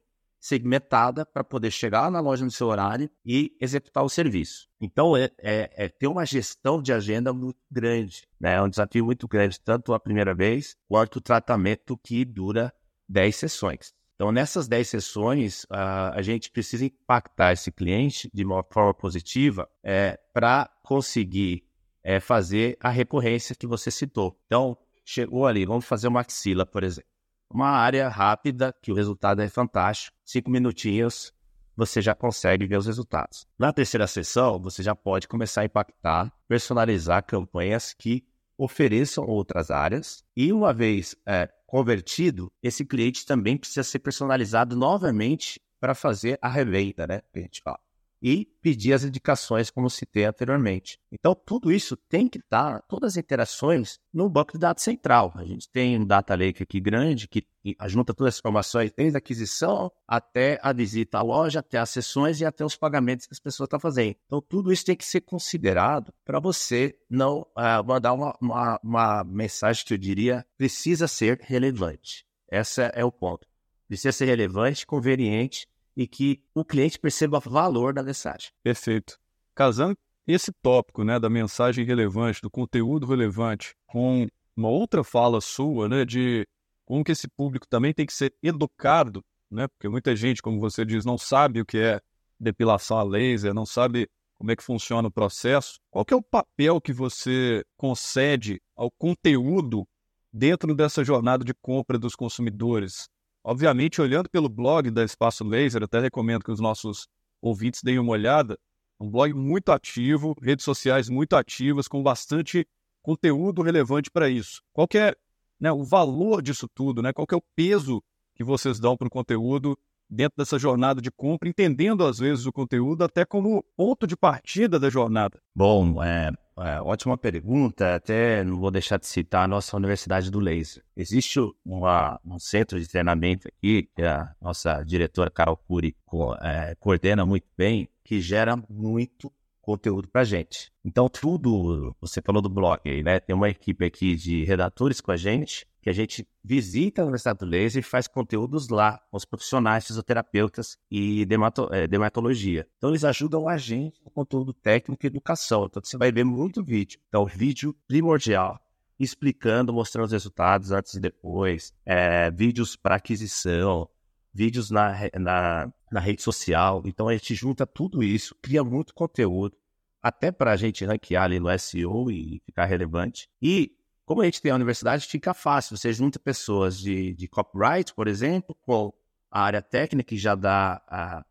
segmentada 0.44 1.25
para 1.25 1.42
poder 1.42 1.72
chegar 1.72 2.12
na 2.12 2.19
loja 2.19 2.44
no 2.44 2.51
seu 2.51 2.68
horário 2.68 3.10
e 3.25 3.56
executar 3.62 4.04
o 4.04 4.10
serviço. 4.10 4.68
Então, 4.80 5.16
é, 5.16 5.31
é, 5.40 5.72
é, 5.86 5.88
ter 5.88 6.07
uma 6.07 6.25
gestão 6.25 6.81
de 6.81 6.92
agenda 6.92 7.31
muito 7.31 7.62
grande, 7.72 8.28
né? 8.38 8.56
É 8.56 8.62
um 8.62 8.68
desafio 8.68 9.06
muito 9.06 9.25
grande, 9.25 9.57
tanto 9.57 9.94
a 9.94 10.00
primeira 10.00 10.36
vez 10.36 10.75
quanto 10.86 11.16
o 11.16 11.22
tratamento 11.22 11.98
que 11.98 12.25
dura 12.25 12.74
10 13.07 13.34
sessões. 13.34 13.94
Então, 14.16 14.34
nessas 14.34 14.68
10 14.68 14.86
sessões, 14.86 15.63
uh, 15.63 16.12
a 16.13 16.22
gente 16.22 16.51
precisa 16.51 16.84
impactar 16.84 17.54
esse 17.54 17.72
cliente 17.72 18.30
de 18.34 18.44
uma 18.44 18.66
forma 18.69 18.94
positiva 18.94 19.69
é, 19.81 20.19
para 20.34 20.69
conseguir 20.84 21.63
é, 22.04 22.19
fazer 22.19 22.78
a 22.81 22.89
recorrência 22.89 23.56
que 23.56 23.66
você 23.66 23.89
citou. 23.89 24.38
Então, 24.46 24.78
chegou 25.06 25.48
ali, 25.48 25.66
vamos 25.66 25.86
fazer 25.86 26.10
uma 26.10 26.19
axila, 26.19 26.66
por 26.66 26.84
exemplo 26.84 27.12
uma 27.54 27.70
área 27.70 28.10
rápida, 28.10 28.74
que 28.82 28.92
o 28.92 28.96
resultado 28.96 29.42
é 29.42 29.48
fantástico. 29.48 30.18
Cinco 30.26 30.50
minutinhos, 30.50 31.32
você 31.76 32.02
já 32.02 32.16
consegue 32.16 32.66
ver 32.66 32.78
os 32.78 32.86
resultados. 32.86 33.46
Na 33.58 33.72
terceira 33.72 34.08
sessão, 34.08 34.60
você 34.60 34.82
já 34.82 34.96
pode 34.96 35.28
começar 35.28 35.62
a 35.62 35.66
impactar, 35.66 36.32
personalizar 36.48 37.24
campanhas 37.24 37.94
que 37.94 38.25
ofereçam 38.58 39.25
outras 39.25 39.72
áreas. 39.72 40.24
E 40.36 40.51
uma 40.51 40.74
vez 40.74 41.16
é, 41.25 41.50
convertido, 41.66 42.51
esse 42.62 42.86
cliente 42.86 43.25
também 43.25 43.58
precisa 43.58 43.84
ser 43.84 44.00
personalizado 44.00 44.75
novamente 44.75 45.60
para 45.80 45.94
fazer 45.94 46.38
a 46.42 46.48
revenda, 46.48 47.06
né? 47.06 47.22
A 47.36 47.39
gente 47.39 47.62
fala 47.62 47.80
e 48.24 48.46
pedir 48.62 48.94
as 48.94 49.03
indicações, 49.03 49.70
como 49.70 49.89
citei 49.89 50.24
anteriormente. 50.24 50.98
Então, 51.12 51.36
tudo 51.36 51.70
isso 51.70 51.98
tem 51.98 52.30
que 52.30 52.38
estar, 52.38 52.82
todas 52.84 53.13
as 53.13 53.18
interações, 53.18 54.00
no 54.13 54.30
banco 54.30 54.53
de 54.53 54.60
dados 54.60 54.82
central. 54.82 55.34
A 55.36 55.44
gente 55.44 55.70
tem 55.70 56.00
um 56.00 56.06
data 56.06 56.34
lake 56.34 56.63
aqui 56.63 56.80
grande 56.80 57.27
que 57.27 57.46
junta 57.88 58.13
todas 58.13 58.36
as 58.36 58.39
informações, 58.39 58.94
desde 58.96 59.18
a 59.18 59.20
aquisição 59.20 59.92
até 60.08 60.58
a 60.63 60.72
visita 60.72 61.18
à 61.18 61.22
loja, 61.22 61.60
até 61.60 61.77
as 61.77 61.89
sessões 61.89 62.39
e 62.39 62.46
até 62.46 62.63
os 62.63 62.77
pagamentos 62.77 63.25
que 63.25 63.34
as 63.34 63.39
pessoas 63.39 63.68
estão 63.68 63.80
fazendo. 63.80 64.15
Então, 64.25 64.42
tudo 64.42 64.72
isso 64.72 64.86
tem 64.86 64.96
que 64.96 65.06
ser 65.06 65.22
considerado 65.22 66.13
para 66.24 66.39
você 66.39 66.96
não 67.10 67.42
uh, 67.42 67.86
mandar 67.86 68.13
uma, 68.13 68.38
uma, 68.42 68.80
uma 68.82 69.24
mensagem 69.25 69.84
que 69.86 69.94
eu 69.94 69.98
diria 69.98 70.46
precisa 70.58 71.10
ser 71.10 71.42
relevante. 71.42 72.25
Esse 72.50 72.89
é 72.94 73.03
o 73.03 73.12
ponto. 73.12 73.46
Precisa 73.86 74.13
ser 74.13 74.25
relevante, 74.25 74.88
conveniente 74.88 75.68
e 75.96 76.08
que 76.08 76.42
o 76.54 76.66
cliente 76.66 77.00
perceba 77.00 77.38
o 77.38 77.50
valor 77.50 77.94
da 77.94 78.04
mensagem. 78.04 78.52
Perfeito. 78.64 79.20
Casando 79.56 79.98
esse 80.26 80.52
tópico 80.62 81.04
né, 81.04 81.20
da 81.20 81.30
mensagem 81.30 81.86
relevante, 81.86 82.42
do 82.42 82.50
conteúdo 82.50 83.06
relevante, 83.06 83.76
com 83.86 84.28
uma 84.56 84.70
outra 84.70 85.04
fala 85.04 85.42
sua, 85.42 85.90
né, 85.90 86.06
de 86.06 86.48
como 86.86 87.04
que 87.04 87.12
esse 87.12 87.28
público 87.28 87.68
também 87.68 87.94
tem 87.94 88.06
que 88.06 88.14
ser 88.14 88.34
educado, 88.42 89.24
né, 89.50 89.68
porque 89.68 89.90
muita 89.90 90.16
gente, 90.16 90.42
como 90.42 90.60
você 90.60 90.86
diz, 90.86 91.06
não 91.06 91.18
sabe 91.18 91.62
o 91.62 91.66
que 91.66 91.78
é 91.78 92.02
depilação 92.40 92.98
a 92.98 93.04
laser, 93.04 93.54
não 93.54 93.66
sabe 93.66 94.10
como 94.36 94.52
é 94.52 94.56
que 94.56 94.64
funciona 94.64 95.08
o 95.08 95.12
processo. 95.12 95.80
Qual 95.90 96.04
que 96.04 96.14
é 96.14 96.18
o 96.18 96.22
papel 96.22 96.82
que 96.82 96.92
você 96.92 97.64
concede 97.78 98.62
ao 98.76 98.92
conteúdo 98.92 99.88
dentro 100.32 100.76
dessa 100.76 101.04
jornada 101.04 101.46
de 101.46 101.54
compra 101.54 101.98
dos 101.98 102.16
consumidores? 102.16 103.08
Obviamente, 103.44 104.02
olhando 104.02 104.30
pelo 104.30 104.48
blog 104.48 104.90
da 104.90 105.04
Espaço 105.04 105.44
Laser, 105.44 105.84
até 105.84 106.00
recomendo 106.00 106.44
que 106.44 106.52
os 106.52 106.62
nossos 106.62 107.08
ouvintes 107.42 107.82
deem 107.84 108.00
uma 108.00 108.14
olhada. 108.14 108.58
Um 109.00 109.10
blog 109.10 109.34
muito 109.34 109.70
ativo, 109.72 110.34
redes 110.42 110.64
sociais 110.64 111.10
muito 111.10 111.36
ativas, 111.36 111.88
com 111.88 112.02
bastante 112.02 112.66
conteúdo 113.02 113.62
relevante 113.62 114.10
para 114.10 114.30
isso. 114.30 114.62
Qual 114.72 114.88
é 114.96 115.14
né, 115.60 115.72
o 115.72 115.84
valor 115.84 116.42
disso 116.42 116.70
tudo? 116.74 117.02
Né? 117.02 117.12
Qual 117.12 117.28
é 117.30 117.36
o 117.36 117.44
peso 117.54 118.02
que 118.34 118.44
vocês 118.44 118.80
dão 118.80 118.96
para 118.96 119.08
o 119.08 119.12
conteúdo 119.12 119.78
dentro 120.13 120.38
dessa 120.38 120.60
jornada 120.60 121.01
de 121.01 121.12
compra, 121.12 121.50
entendendo 121.50 122.05
às 122.05 122.20
vezes 122.20 122.46
o 122.46 122.51
conteúdo 122.51 123.03
até 123.03 123.25
como 123.25 123.63
ponto 123.75 124.05
de 124.05 124.15
partida 124.15 124.79
da 124.79 124.89
jornada? 124.89 125.39
Bom, 125.55 126.03
é, 126.03 126.32
é, 126.58 126.82
ótima 126.82 127.17
pergunta. 127.17 127.96
Até 127.96 128.43
não 128.43 128.60
vou 128.60 128.72
deixar 128.72 128.98
de 128.98 129.08
citar 129.08 129.46
a 129.46 129.48
nossa 129.48 129.75
Universidade 129.75 130.29
do 130.29 130.39
Laser. 130.39 130.84
Existe 130.96 131.39
uma, 131.65 132.20
um 132.25 132.39
centro 132.39 132.79
de 132.79 132.88
treinamento 132.88 133.48
aqui, 133.48 133.89
que 133.96 134.03
a 134.03 134.32
nossa 134.41 134.84
diretora 134.84 135.32
Carol 135.32 135.58
Cury 135.58 135.96
é, 136.41 136.75
coordena 136.79 137.25
muito 137.25 137.48
bem, 137.58 137.89
que 138.03 138.22
gera 138.22 138.55
muito 138.70 139.32
conteúdo 139.62 140.10
para 140.10 140.25
gente. 140.25 140.72
Então, 140.84 141.08
tudo, 141.08 141.96
você 142.00 142.22
falou 142.22 142.41
do 142.41 142.50
blog 142.50 142.82
aí, 142.86 143.01
né? 143.01 143.20
Tem 143.20 143.34
uma 143.34 143.50
equipe 143.50 143.86
aqui 143.86 144.13
de 144.15 144.43
redatores 144.43 145.00
com 145.00 145.12
a 145.12 145.17
gente, 145.17 145.65
que 145.84 145.90
a 145.90 145.94
gente 145.94 146.25
visita 146.42 147.02
a 147.02 147.04
Universidade 147.04 147.40
do 147.40 147.46
Laser 147.46 147.82
e 147.82 147.84
faz 147.84 148.08
conteúdos 148.08 148.70
lá 148.70 149.00
com 149.12 149.18
os 149.18 149.25
profissionais, 149.25 149.86
fisioterapeutas 149.86 150.78
e 150.90 151.25
dermato, 151.25 151.68
é, 151.74 151.86
dermatologia. 151.86 152.66
Então, 152.78 152.90
eles 152.90 153.04
ajudam 153.04 153.50
a 153.50 153.58
gente 153.58 154.02
no 154.02 154.10
conteúdo 154.10 154.54
técnico 154.54 155.06
e 155.06 155.08
educação. 155.08 155.66
Então, 155.66 155.84
você 155.84 155.98
vai 155.98 156.10
ver 156.10 156.24
muito 156.24 156.63
vídeo. 156.63 157.02
Então, 157.10 157.25
vídeo 157.25 157.75
primordial, 157.86 158.58
explicando, 158.98 159.74
mostrando 159.74 160.06
os 160.06 160.13
resultados 160.13 160.72
antes 160.72 160.94
e 160.94 161.02
depois, 161.02 161.74
é, 161.86 162.32
vídeos 162.32 162.78
para 162.78 162.96
aquisição, 162.96 163.90
vídeos 164.34 164.72
na, 164.72 164.94
na, 165.20 165.74
na 165.92 166.00
rede 166.00 166.22
social. 166.22 166.82
Então, 166.86 167.10
a 167.10 167.13
gente 167.13 167.36
junta 167.36 167.68
tudo 167.68 168.02
isso, 168.02 168.34
cria 168.42 168.63
muito 168.63 168.94
conteúdo, 168.94 169.58
até 170.02 170.32
para 170.32 170.54
a 170.54 170.56
gente 170.56 170.86
ranquear 170.86 171.24
ali 171.24 171.42
no 171.42 171.60
SEO 171.60 172.10
e 172.10 172.42
ficar 172.46 172.63
relevante. 172.63 173.28
E 173.42 173.75
como 174.05 174.22
a 174.22 174.25
gente 174.25 174.41
tem 174.41 174.51
a 174.51 174.55
universidade, 174.55 175.07
fica 175.07 175.33
fácil. 175.33 175.77
Você 175.77 175.93
junta 175.93 176.19
pessoas 176.19 176.77
de, 176.77 177.13
de 177.13 177.27
copyright, 177.27 177.93
por 177.93 178.07
exemplo, 178.07 178.55
com 178.62 178.93
a 179.31 179.41
área 179.41 179.62
técnica 179.62 180.10
que 180.10 180.17
já 180.17 180.36
dá, 180.36 180.81
a, 180.88 181.25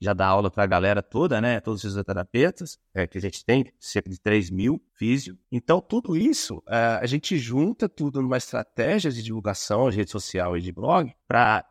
já 0.00 0.12
dá 0.12 0.26
aula 0.26 0.50
para 0.50 0.64
a 0.64 0.66
galera 0.66 1.02
toda, 1.02 1.40
né? 1.40 1.60
Todos 1.60 1.84
os 1.84 1.90
fisioterapeutas, 1.90 2.78
é, 2.94 3.06
que 3.06 3.18
a 3.18 3.20
gente 3.20 3.44
tem, 3.44 3.72
cerca 3.78 4.10
de 4.10 4.18
3 4.18 4.50
mil 4.50 4.82
físio. 4.94 5.38
Então, 5.52 5.80
tudo 5.80 6.16
isso, 6.16 6.62
é, 6.68 6.98
a 7.00 7.06
gente 7.06 7.38
junta 7.38 7.88
tudo 7.88 8.20
numa 8.22 8.38
estratégia 8.38 9.10
de 9.10 9.22
divulgação 9.22 9.90
de 9.90 9.96
rede 9.98 10.10
social 10.10 10.56
e 10.56 10.60
de 10.60 10.72
blog 10.72 11.14
para 11.28 11.64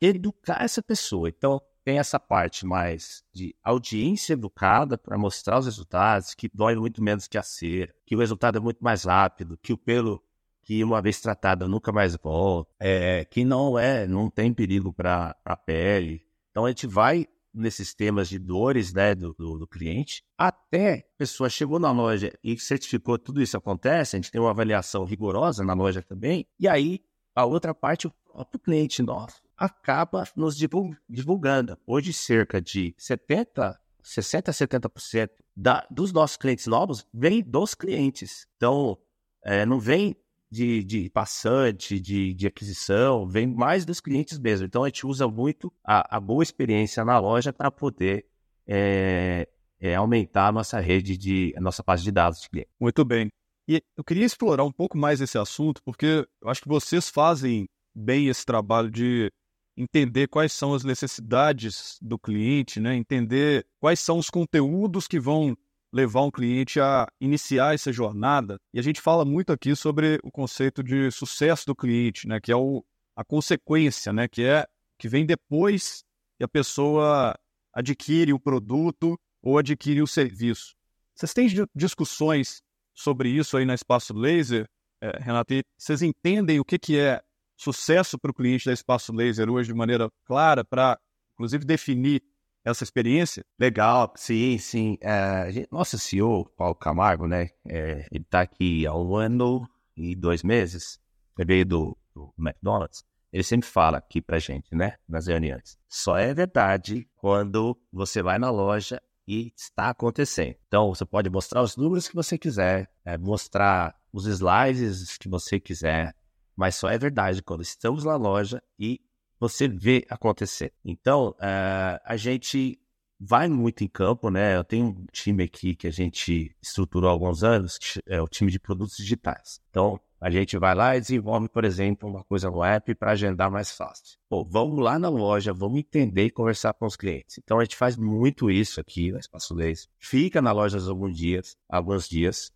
educar 0.00 0.62
essa 0.62 0.82
pessoa. 0.82 1.28
Então, 1.28 1.60
tem 1.84 1.98
essa 1.98 2.18
parte 2.18 2.64
mais 2.64 3.22
de 3.32 3.54
audiência 3.62 4.34
educada 4.34 4.96
para 4.96 5.18
mostrar 5.18 5.58
os 5.58 5.66
resultados, 5.66 6.34
que 6.34 6.50
dói 6.52 6.76
muito 6.76 7.02
menos 7.02 7.26
que 7.26 7.38
a 7.38 7.42
cera, 7.42 7.94
que 8.06 8.14
o 8.14 8.18
resultado 8.18 8.58
é 8.58 8.60
muito 8.60 8.82
mais 8.82 9.04
rápido, 9.04 9.58
que 9.60 9.72
o 9.72 9.78
pelo 9.78 10.22
que 10.62 10.82
uma 10.84 11.02
vez 11.02 11.20
tratado 11.20 11.68
nunca 11.68 11.90
mais 11.90 12.16
volta, 12.16 12.72
é, 12.78 13.24
que 13.24 13.44
não 13.44 13.78
é, 13.78 14.06
não 14.06 14.30
tem 14.30 14.54
perigo 14.54 14.92
para 14.92 15.36
a 15.44 15.56
pele. 15.56 16.24
Então 16.50 16.66
a 16.66 16.68
gente 16.68 16.86
vai 16.86 17.26
nesses 17.52 17.92
temas 17.94 18.28
de 18.28 18.38
dores 18.38 18.92
né, 18.94 19.14
do, 19.14 19.34
do, 19.34 19.58
do, 19.58 19.66
cliente, 19.66 20.24
até 20.38 21.06
a 21.14 21.18
pessoa 21.18 21.50
chegou 21.50 21.78
na 21.78 21.90
loja 21.90 22.32
e 22.42 22.58
certificou 22.58 23.18
tudo 23.18 23.42
isso 23.42 23.56
acontece, 23.56 24.16
a 24.16 24.18
gente 24.18 24.30
tem 24.30 24.40
uma 24.40 24.50
avaliação 24.50 25.04
rigorosa 25.04 25.62
na 25.62 25.74
loja 25.74 26.00
também, 26.00 26.46
e 26.58 26.66
aí 26.66 27.00
a 27.34 27.44
outra 27.44 27.74
parte, 27.74 28.06
o 28.06 28.10
próprio 28.10 28.58
cliente 28.58 29.02
nosso 29.02 29.42
acaba 29.62 30.24
nos 30.36 30.56
divulgando. 30.56 31.78
Hoje, 31.86 32.12
cerca 32.12 32.60
de 32.60 32.92
70, 32.98 33.78
60% 34.02 34.48
a 34.48 34.52
70% 34.52 35.30
da, 35.56 35.86
dos 35.88 36.12
nossos 36.12 36.36
clientes 36.36 36.66
novos 36.66 37.06
vem 37.14 37.40
dos 37.40 37.72
clientes. 37.72 38.48
Então, 38.56 38.98
é, 39.44 39.64
não 39.64 39.78
vem 39.78 40.16
de, 40.50 40.82
de 40.82 41.08
passante, 41.10 42.00
de, 42.00 42.34
de, 42.34 42.46
aquisição, 42.48 43.24
vem 43.24 43.46
mais 43.46 43.84
dos 43.84 44.00
clientes 44.00 44.36
mesmo. 44.36 44.66
Então, 44.66 44.82
a 44.82 44.88
gente 44.88 45.06
usa 45.06 45.28
muito 45.28 45.72
a, 45.84 46.16
a 46.16 46.18
boa 46.18 46.42
experiência 46.42 47.04
na 47.04 47.20
loja 47.20 47.52
para 47.52 47.70
poder 47.70 48.26
é, 48.66 49.48
é, 49.78 49.94
aumentar 49.94 50.48
a 50.48 50.52
nossa 50.52 50.80
rede 50.80 51.16
de, 51.16 51.54
a 51.56 51.60
nossa 51.60 51.84
base 51.84 52.02
de 52.02 52.10
dados 52.10 52.40
de 52.40 52.50
cliente. 52.50 52.70
Muito 52.80 53.04
bem. 53.04 53.28
E 53.68 53.80
eu 53.96 54.02
queria 54.02 54.26
explorar 54.26 54.64
um 54.64 54.72
pouco 54.72 54.98
mais 54.98 55.20
esse 55.20 55.38
assunto, 55.38 55.80
porque 55.84 56.26
eu 56.42 56.48
acho 56.48 56.62
que 56.62 56.68
vocês 56.68 57.08
fazem 57.08 57.68
bem 57.94 58.26
esse 58.26 58.44
trabalho 58.44 58.90
de 58.90 59.30
entender 59.76 60.28
quais 60.28 60.52
são 60.52 60.74
as 60.74 60.84
necessidades 60.84 61.98
do 62.00 62.18
cliente, 62.18 62.80
né? 62.80 62.94
entender 62.94 63.66
quais 63.80 64.00
são 64.00 64.18
os 64.18 64.28
conteúdos 64.28 65.06
que 65.06 65.18
vão 65.18 65.56
levar 65.92 66.22
um 66.22 66.30
cliente 66.30 66.80
a 66.80 67.06
iniciar 67.20 67.74
essa 67.74 67.92
jornada. 67.92 68.58
E 68.72 68.78
a 68.78 68.82
gente 68.82 69.00
fala 69.00 69.24
muito 69.24 69.52
aqui 69.52 69.74
sobre 69.76 70.18
o 70.22 70.30
conceito 70.30 70.82
de 70.82 71.10
sucesso 71.10 71.66
do 71.66 71.74
cliente, 71.74 72.26
né? 72.26 72.40
que 72.40 72.52
é 72.52 72.56
o, 72.56 72.84
a 73.16 73.24
consequência, 73.24 74.12
né? 74.12 74.28
que 74.28 74.42
é 74.42 74.66
que 74.98 75.08
vem 75.08 75.26
depois 75.26 76.04
que 76.38 76.44
a 76.44 76.48
pessoa 76.48 77.34
adquire 77.72 78.32
o 78.32 78.40
produto 78.40 79.18
ou 79.42 79.58
adquire 79.58 80.00
o 80.02 80.06
serviço. 80.06 80.74
Vocês 81.14 81.34
têm 81.34 81.48
discussões 81.74 82.62
sobre 82.94 83.28
isso 83.28 83.56
aí 83.56 83.64
na 83.64 83.74
Espaço 83.74 84.14
Laser, 84.14 84.68
é, 85.00 85.18
Renato? 85.20 85.54
E 85.54 85.62
vocês 85.76 86.02
entendem 86.02 86.60
o 86.60 86.64
que, 86.64 86.78
que 86.78 86.98
é 86.98 87.22
sucesso 87.62 88.18
para 88.18 88.30
o 88.30 88.34
cliente 88.34 88.66
da 88.66 88.72
Espaço 88.72 89.12
Laser 89.12 89.48
hoje 89.48 89.68
de 89.68 89.74
maneira 89.74 90.10
clara 90.24 90.64
para, 90.64 90.98
inclusive, 91.34 91.64
definir 91.64 92.22
essa 92.64 92.82
experiência? 92.82 93.44
Legal, 93.58 94.12
sim, 94.16 94.58
sim. 94.58 94.98
É, 95.00 95.66
nosso 95.70 95.98
CEO, 95.98 96.46
Paulo 96.56 96.74
Camargo, 96.74 97.26
né? 97.26 97.50
É, 97.66 98.06
ele 98.10 98.24
está 98.24 98.40
aqui 98.40 98.86
há 98.86 98.94
um 98.94 99.14
ano 99.14 99.68
e 99.96 100.14
dois 100.16 100.42
meses. 100.42 100.98
Veio 101.38 101.64
do, 101.64 101.98
do 102.14 102.32
McDonald's. 102.38 103.04
Ele 103.32 103.42
sempre 103.42 103.68
fala 103.68 103.98
aqui 103.98 104.20
pra 104.20 104.38
gente, 104.38 104.74
né? 104.74 104.96
Nas 105.08 105.26
reuniões. 105.26 105.78
Só 105.88 106.18
é 106.18 106.34
verdade 106.34 107.08
quando 107.16 107.78
você 107.90 108.22
vai 108.22 108.38
na 108.38 108.50
loja 108.50 109.00
e 109.26 109.52
está 109.56 109.90
acontecendo. 109.90 110.56
Então, 110.66 110.88
você 110.94 111.04
pode 111.04 111.30
mostrar 111.30 111.62
os 111.62 111.76
números 111.76 112.08
que 112.08 112.14
você 112.14 112.36
quiser, 112.36 112.90
é, 113.04 113.16
mostrar 113.16 113.94
os 114.12 114.26
slides 114.26 115.16
que 115.16 115.28
você 115.28 115.58
quiser, 115.58 116.14
mas 116.56 116.74
só 116.76 116.88
é 116.88 116.98
verdade 116.98 117.42
quando 117.42 117.62
estamos 117.62 118.04
na 118.04 118.16
loja 118.16 118.62
e 118.78 119.00
você 119.38 119.66
vê 119.66 120.06
acontecer. 120.08 120.72
Então, 120.84 121.30
uh, 121.30 121.98
a 122.04 122.16
gente 122.16 122.78
vai 123.18 123.48
muito 123.48 123.84
em 123.84 123.88
campo, 123.88 124.30
né? 124.30 124.56
Eu 124.56 124.64
tenho 124.64 124.86
um 124.86 125.06
time 125.12 125.44
aqui 125.44 125.76
que 125.76 125.86
a 125.86 125.90
gente 125.90 126.54
estruturou 126.60 127.08
há 127.08 127.12
alguns 127.12 127.44
anos, 127.44 127.78
que 127.78 128.00
é 128.06 128.20
o 128.20 128.28
time 128.28 128.50
de 128.50 128.58
produtos 128.58 128.96
digitais. 128.96 129.60
Então, 129.70 130.00
a 130.20 130.30
gente 130.30 130.56
vai 130.56 130.74
lá 130.74 130.96
e 130.96 131.00
desenvolve, 131.00 131.48
por 131.48 131.64
exemplo, 131.64 132.08
uma 132.08 132.22
coisa 132.22 132.48
no 132.48 132.62
app 132.62 132.94
para 132.94 133.10
agendar 133.12 133.50
mais 133.50 133.72
fácil. 133.72 134.18
Pô, 134.28 134.44
vamos 134.44 134.78
lá 134.78 134.96
na 134.96 135.08
loja, 135.08 135.52
vamos 135.52 135.80
entender 135.80 136.26
e 136.26 136.30
conversar 136.30 136.72
com 136.74 136.86
os 136.86 136.94
clientes. 136.94 137.38
Então, 137.38 137.58
a 137.58 137.64
gente 137.64 137.76
faz 137.76 137.96
muito 137.96 138.48
isso 138.48 138.80
aqui 138.80 139.10
no 139.10 139.18
Espaço 139.18 139.54
Leis. 139.54 139.88
Fica 139.98 140.40
na 140.40 140.52
loja 140.52 140.78
alguns 140.88 141.16
dias, 141.16 141.56
alguns 141.68 142.08
dias. 142.08 142.52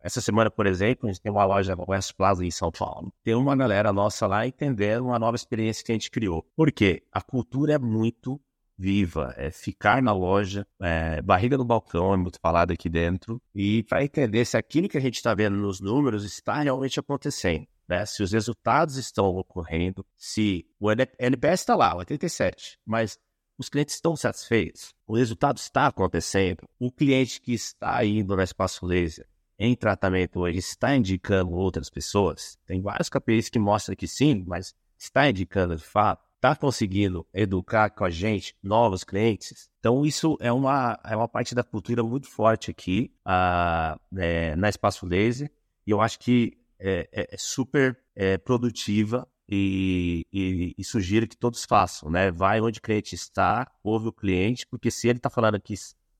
Essa 0.00 0.20
semana, 0.20 0.50
por 0.50 0.66
exemplo, 0.66 1.08
a 1.08 1.12
gente 1.12 1.20
tem 1.20 1.32
uma 1.32 1.44
loja 1.44 1.74
no 1.74 1.84
West 1.88 2.12
Plaza 2.14 2.44
em 2.44 2.50
São 2.50 2.70
Paulo. 2.70 3.12
Tem 3.24 3.34
uma 3.34 3.56
galera 3.56 3.92
nossa 3.92 4.26
lá 4.26 4.46
entendendo 4.46 5.06
uma 5.06 5.18
nova 5.18 5.34
experiência 5.34 5.84
que 5.84 5.90
a 5.90 5.94
gente 5.94 6.10
criou. 6.10 6.46
Por 6.56 6.70
quê? 6.70 7.02
A 7.12 7.20
cultura 7.20 7.74
é 7.74 7.78
muito 7.78 8.40
viva, 8.78 9.34
é 9.36 9.50
ficar 9.50 10.00
na 10.00 10.12
loja, 10.12 10.64
é, 10.80 11.20
barriga 11.20 11.58
no 11.58 11.64
balcão, 11.64 12.14
é 12.14 12.16
muito 12.16 12.38
falado 12.40 12.70
aqui 12.70 12.88
dentro, 12.88 13.42
e 13.52 13.82
para 13.82 14.04
entender 14.04 14.44
se 14.44 14.56
aquilo 14.56 14.88
que 14.88 14.96
a 14.96 15.00
gente 15.00 15.16
está 15.16 15.34
vendo 15.34 15.56
nos 15.56 15.80
números 15.80 16.24
está 16.24 16.60
realmente 16.60 17.00
acontecendo. 17.00 17.66
Né? 17.88 18.06
Se 18.06 18.22
os 18.22 18.30
resultados 18.30 18.96
estão 18.96 19.26
ocorrendo, 19.36 20.06
se 20.16 20.64
o 20.78 20.92
NPS 20.92 21.60
está 21.60 21.74
lá, 21.74 21.96
87, 21.96 22.78
mas 22.86 23.18
os 23.58 23.68
clientes 23.68 23.96
estão 23.96 24.14
satisfeitos, 24.14 24.94
o 25.04 25.16
resultado 25.16 25.56
está 25.58 25.88
acontecendo, 25.88 26.62
o 26.78 26.92
cliente 26.92 27.40
que 27.40 27.52
está 27.52 28.04
indo 28.04 28.36
no 28.36 28.42
espaço 28.42 28.86
laser 28.86 29.26
em 29.58 29.74
tratamento 29.74 30.40
hoje 30.40 30.58
está 30.58 30.94
indicando 30.94 31.52
outras 31.52 31.90
pessoas? 31.90 32.58
Tem 32.64 32.80
vários 32.80 33.08
KPIs 33.08 33.48
que 33.48 33.58
mostram 33.58 33.96
que 33.96 34.06
sim, 34.06 34.44
mas 34.46 34.74
está 34.96 35.28
indicando 35.28 35.74
de 35.74 35.84
fato? 35.84 36.26
Está 36.36 36.54
conseguindo 36.54 37.26
educar 37.34 37.90
com 37.90 38.04
a 38.04 38.10
gente 38.10 38.54
novos 38.62 39.02
clientes? 39.02 39.68
Então, 39.80 40.06
isso 40.06 40.36
é 40.40 40.52
uma, 40.52 40.96
é 41.04 41.16
uma 41.16 41.26
parte 41.26 41.52
da 41.52 41.64
cultura 41.64 42.02
muito 42.04 42.28
forte 42.28 42.70
aqui 42.70 43.12
uh, 43.26 43.98
é, 44.16 44.54
na 44.54 44.68
Espaço 44.68 45.04
Laser. 45.04 45.50
E 45.84 45.90
eu 45.90 46.00
acho 46.00 46.20
que 46.20 46.56
é, 46.78 47.08
é, 47.12 47.34
é 47.34 47.36
super 47.36 47.98
é, 48.14 48.38
produtiva 48.38 49.26
e, 49.48 50.24
e, 50.32 50.74
e, 50.78 50.84
sugiro 50.84 51.26
que 51.26 51.36
todos 51.36 51.64
façam, 51.64 52.08
né? 52.10 52.30
Vai 52.30 52.60
onde 52.60 52.78
o 52.78 52.82
cliente 52.82 53.14
está, 53.14 53.68
ouve 53.82 54.08
o 54.08 54.12
cliente, 54.12 54.66
porque 54.66 54.90
se 54.90 55.08
ele 55.08 55.18
está 55.18 55.30
falando 55.30 55.60
que 55.60 55.74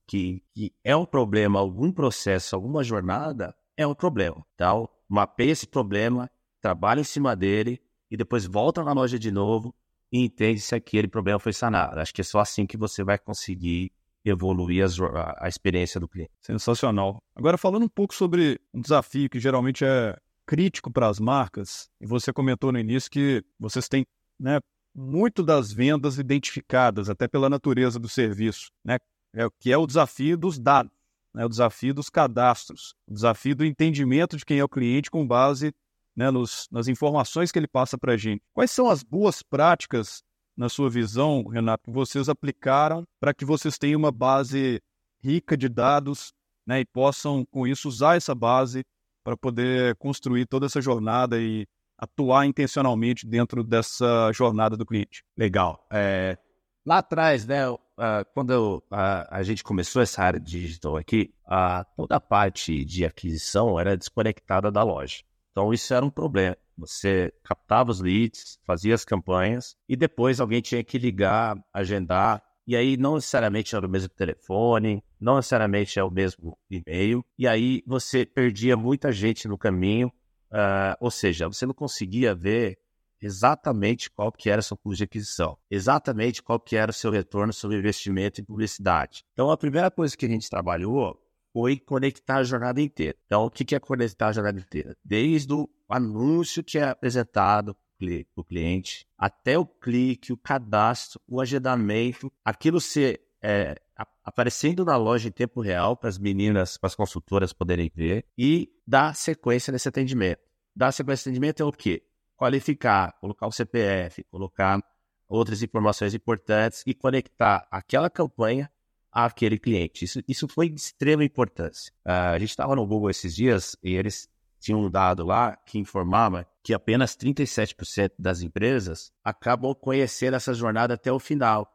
que, 0.09 0.41
que 0.55 0.73
é 0.83 0.95
um 0.95 1.05
problema, 1.05 1.59
algum 1.59 1.91
processo, 1.91 2.55
alguma 2.55 2.83
jornada, 2.83 3.55
é 3.77 3.85
um 3.85 3.93
problema. 3.93 4.43
Então, 4.55 4.89
mapeia 5.07 5.51
esse 5.51 5.67
problema, 5.67 6.27
trabalha 6.59 7.01
em 7.01 7.03
cima 7.03 7.35
dele 7.35 7.79
e 8.09 8.17
depois 8.17 8.47
volta 8.47 8.83
na 8.83 8.91
loja 8.91 9.19
de 9.19 9.31
novo 9.31 9.73
e 10.11 10.25
entende 10.25 10.61
se 10.61 10.73
aquele 10.73 11.07
problema 11.07 11.37
foi 11.37 11.53
sanado. 11.53 11.99
Acho 11.99 12.11
que 12.11 12.21
é 12.21 12.23
só 12.23 12.39
assim 12.39 12.65
que 12.65 12.75
você 12.75 13.03
vai 13.03 13.19
conseguir 13.19 13.91
evoluir 14.25 14.83
a, 14.83 15.45
a 15.45 15.47
experiência 15.47 15.99
do 15.99 16.07
cliente. 16.07 16.31
Sensacional. 16.41 17.21
Agora, 17.35 17.55
falando 17.55 17.83
um 17.83 17.89
pouco 17.89 18.15
sobre 18.15 18.59
um 18.73 18.81
desafio 18.81 19.29
que 19.29 19.39
geralmente 19.39 19.85
é 19.85 20.17
crítico 20.47 20.91
para 20.91 21.07
as 21.07 21.19
marcas, 21.19 21.87
e 22.01 22.07
você 22.07 22.33
comentou 22.33 22.71
no 22.71 22.79
início 22.79 23.11
que 23.11 23.43
vocês 23.59 23.87
têm 23.87 24.03
né, 24.39 24.59
muito 24.95 25.43
das 25.43 25.71
vendas 25.71 26.17
identificadas, 26.17 27.11
até 27.11 27.27
pela 27.27 27.47
natureza 27.47 27.99
do 27.99 28.09
serviço, 28.09 28.71
né? 28.83 28.97
É, 29.33 29.47
que 29.59 29.71
é 29.71 29.77
o 29.77 29.85
desafio 29.85 30.37
dos 30.37 30.57
dados, 30.57 30.91
né? 31.33 31.45
o 31.45 31.49
desafio 31.49 31.93
dos 31.93 32.09
cadastros, 32.09 32.95
o 33.07 33.13
desafio 33.13 33.55
do 33.55 33.65
entendimento 33.65 34.35
de 34.35 34.43
quem 34.43 34.59
é 34.59 34.63
o 34.63 34.69
cliente 34.69 35.11
com 35.11 35.27
base 35.27 35.73
né, 36.15 36.31
nos, 36.31 36.67
nas 36.71 36.87
informações 36.87 37.51
que 37.51 37.59
ele 37.59 37.67
passa 37.67 37.97
para 37.97 38.13
a 38.13 38.17
gente. 38.17 38.41
Quais 38.53 38.71
são 38.71 38.89
as 38.89 39.03
boas 39.03 39.41
práticas, 39.43 40.23
na 40.59 40.67
sua 40.67 40.89
visão, 40.89 41.47
Renato, 41.47 41.85
que 41.85 41.91
vocês 41.91 42.27
aplicaram 42.27 43.07
para 43.17 43.33
que 43.33 43.45
vocês 43.45 43.77
tenham 43.77 43.97
uma 43.97 44.11
base 44.11 44.81
rica 45.23 45.55
de 45.55 45.69
dados 45.69 46.33
né, 46.67 46.81
e 46.81 46.85
possam, 46.85 47.45
com 47.49 47.65
isso, 47.65 47.87
usar 47.87 48.17
essa 48.17 48.35
base 48.35 48.83
para 49.23 49.37
poder 49.37 49.95
construir 49.95 50.45
toda 50.45 50.65
essa 50.65 50.81
jornada 50.81 51.39
e 51.39 51.65
atuar 51.97 52.45
intencionalmente 52.45 53.25
dentro 53.25 53.63
dessa 53.63 54.31
jornada 54.33 54.75
do 54.75 54.85
cliente. 54.85 55.23
Legal. 55.37 55.87
É, 55.91 56.37
lá 56.85 56.97
atrás, 56.97 57.47
né, 57.47 57.63
uh, 57.99 58.25
quando 58.33 58.77
uh, 58.91 59.27
a 59.29 59.43
gente 59.43 59.63
começou 59.63 60.01
essa 60.01 60.23
área 60.23 60.39
digital 60.39 60.97
aqui, 60.97 61.33
uh, 61.45 61.85
toda 61.95 62.15
a 62.15 62.19
parte 62.19 62.83
de 62.85 63.05
aquisição 63.05 63.79
era 63.79 63.97
desconectada 63.97 64.71
da 64.71 64.81
loja. 64.83 65.21
Então 65.51 65.73
isso 65.73 65.93
era 65.93 66.05
um 66.05 66.09
problema. 66.09 66.57
Você 66.77 67.33
captava 67.43 67.91
os 67.91 67.99
leads, 67.99 68.57
fazia 68.65 68.95
as 68.95 69.03
campanhas 69.03 69.75
e 69.87 69.95
depois 69.95 70.39
alguém 70.39 70.61
tinha 70.61 70.83
que 70.83 70.97
ligar, 70.97 71.57
agendar. 71.73 72.41
E 72.65 72.75
aí 72.75 72.95
não 72.95 73.15
necessariamente 73.15 73.75
era 73.75 73.85
o 73.85 73.89
mesmo 73.89 74.09
telefone, 74.09 75.03
não 75.19 75.35
necessariamente 75.35 75.99
é 75.99 76.03
o 76.03 76.11
mesmo 76.11 76.57
e-mail. 76.69 77.25
E 77.37 77.47
aí 77.47 77.83
você 77.85 78.25
perdia 78.25 78.77
muita 78.77 79.11
gente 79.11 79.47
no 79.47 79.57
caminho 79.57 80.11
Uh, 80.51 80.97
ou 80.99 81.11
seja, 81.11 81.47
você 81.47 81.65
não 81.65 81.73
conseguia 81.73 82.33
ver 82.33 82.79
exatamente 83.21 84.09
qual 84.09 84.31
que 84.31 84.49
era 84.49 84.59
o 84.59 84.63
seu 84.63 84.77
custo 84.77 84.97
de 84.97 85.03
aquisição, 85.03 85.57
exatamente 85.69 86.41
qual 86.41 86.59
que 86.59 86.75
era 86.75 86.91
o 86.91 86.93
seu 86.93 87.11
retorno 87.11 87.53
sobre 87.53 87.77
investimento 87.77 88.41
em 88.41 88.43
publicidade. 88.43 89.23
Então, 89.33 89.51
a 89.51 89.57
primeira 89.57 89.89
coisa 89.91 90.15
que 90.15 90.25
a 90.25 90.29
gente 90.29 90.49
trabalhou 90.49 91.19
foi 91.51 91.77
conectar 91.77 92.37
a 92.37 92.43
jornada 92.43 92.81
inteira. 92.81 93.17
Então, 93.25 93.45
o 93.45 93.49
que 93.49 93.75
é 93.75 93.79
conectar 93.79 94.27
a 94.27 94.33
jornada 94.33 94.59
inteira? 94.59 94.95
Desde 95.03 95.53
o 95.53 95.69
anúncio 95.89 96.63
que 96.63 96.77
é 96.77 96.83
apresentado 96.83 97.75
para 97.97 98.41
o 98.41 98.43
cliente, 98.43 99.05
até 99.17 99.57
o 99.57 99.65
clique, 99.65 100.31
o 100.31 100.37
cadastro, 100.37 101.19
o 101.27 101.41
agendamento, 101.41 102.31
aquilo 102.45 102.79
ser 102.79 103.21
é, 103.41 103.75
aparecendo 104.23 104.85
na 104.85 104.95
loja 104.95 105.27
em 105.27 105.31
tempo 105.31 105.61
real 105.61 105.97
para 105.97 106.09
as 106.09 106.17
meninas, 106.17 106.77
para 106.77 106.87
as 106.87 106.95
consultoras 106.95 107.51
poderem 107.51 107.91
ver 107.93 108.25
e 108.37 108.69
dar 108.87 109.15
sequência 109.15 109.71
nesse 109.71 109.87
atendimento. 109.89 110.41
Dar 110.75 110.91
sequência 110.91 111.21
nesse 111.21 111.29
atendimento 111.29 111.61
é 111.61 111.65
o 111.65 111.71
quê? 111.71 112.03
Qualificar, 112.39 113.11
colocar 113.19 113.47
o 113.47 113.51
CPF, 113.51 114.23
colocar 114.31 114.81
outras 115.27 115.61
informações 115.61 116.13
importantes 116.13 116.83
e 116.87 116.93
conectar 116.93 117.67
aquela 117.69 118.09
campanha 118.09 118.71
àquele 119.11 119.59
cliente. 119.59 120.05
Isso, 120.05 120.21
isso 120.25 120.47
foi 120.47 120.69
de 120.69 120.79
extrema 120.79 121.21
importância. 121.21 121.91
Uh, 122.05 122.31
a 122.33 122.39
gente 122.39 122.51
estava 122.51 122.77
no 122.77 122.87
Google 122.87 123.09
esses 123.09 123.35
dias 123.35 123.75
e 123.83 123.93
eles 123.93 124.29
tinham 124.57 124.79
um 124.79 124.89
dado 124.89 125.25
lá 125.25 125.57
que 125.65 125.77
informava 125.77 126.47
que 126.63 126.73
apenas 126.73 127.13
37% 127.17 128.13
das 128.17 128.41
empresas 128.41 129.11
acabam 129.21 129.75
conhecendo 129.75 130.35
essa 130.35 130.53
jornada 130.53 130.93
até 130.93 131.11
o 131.11 131.19
final 131.19 131.69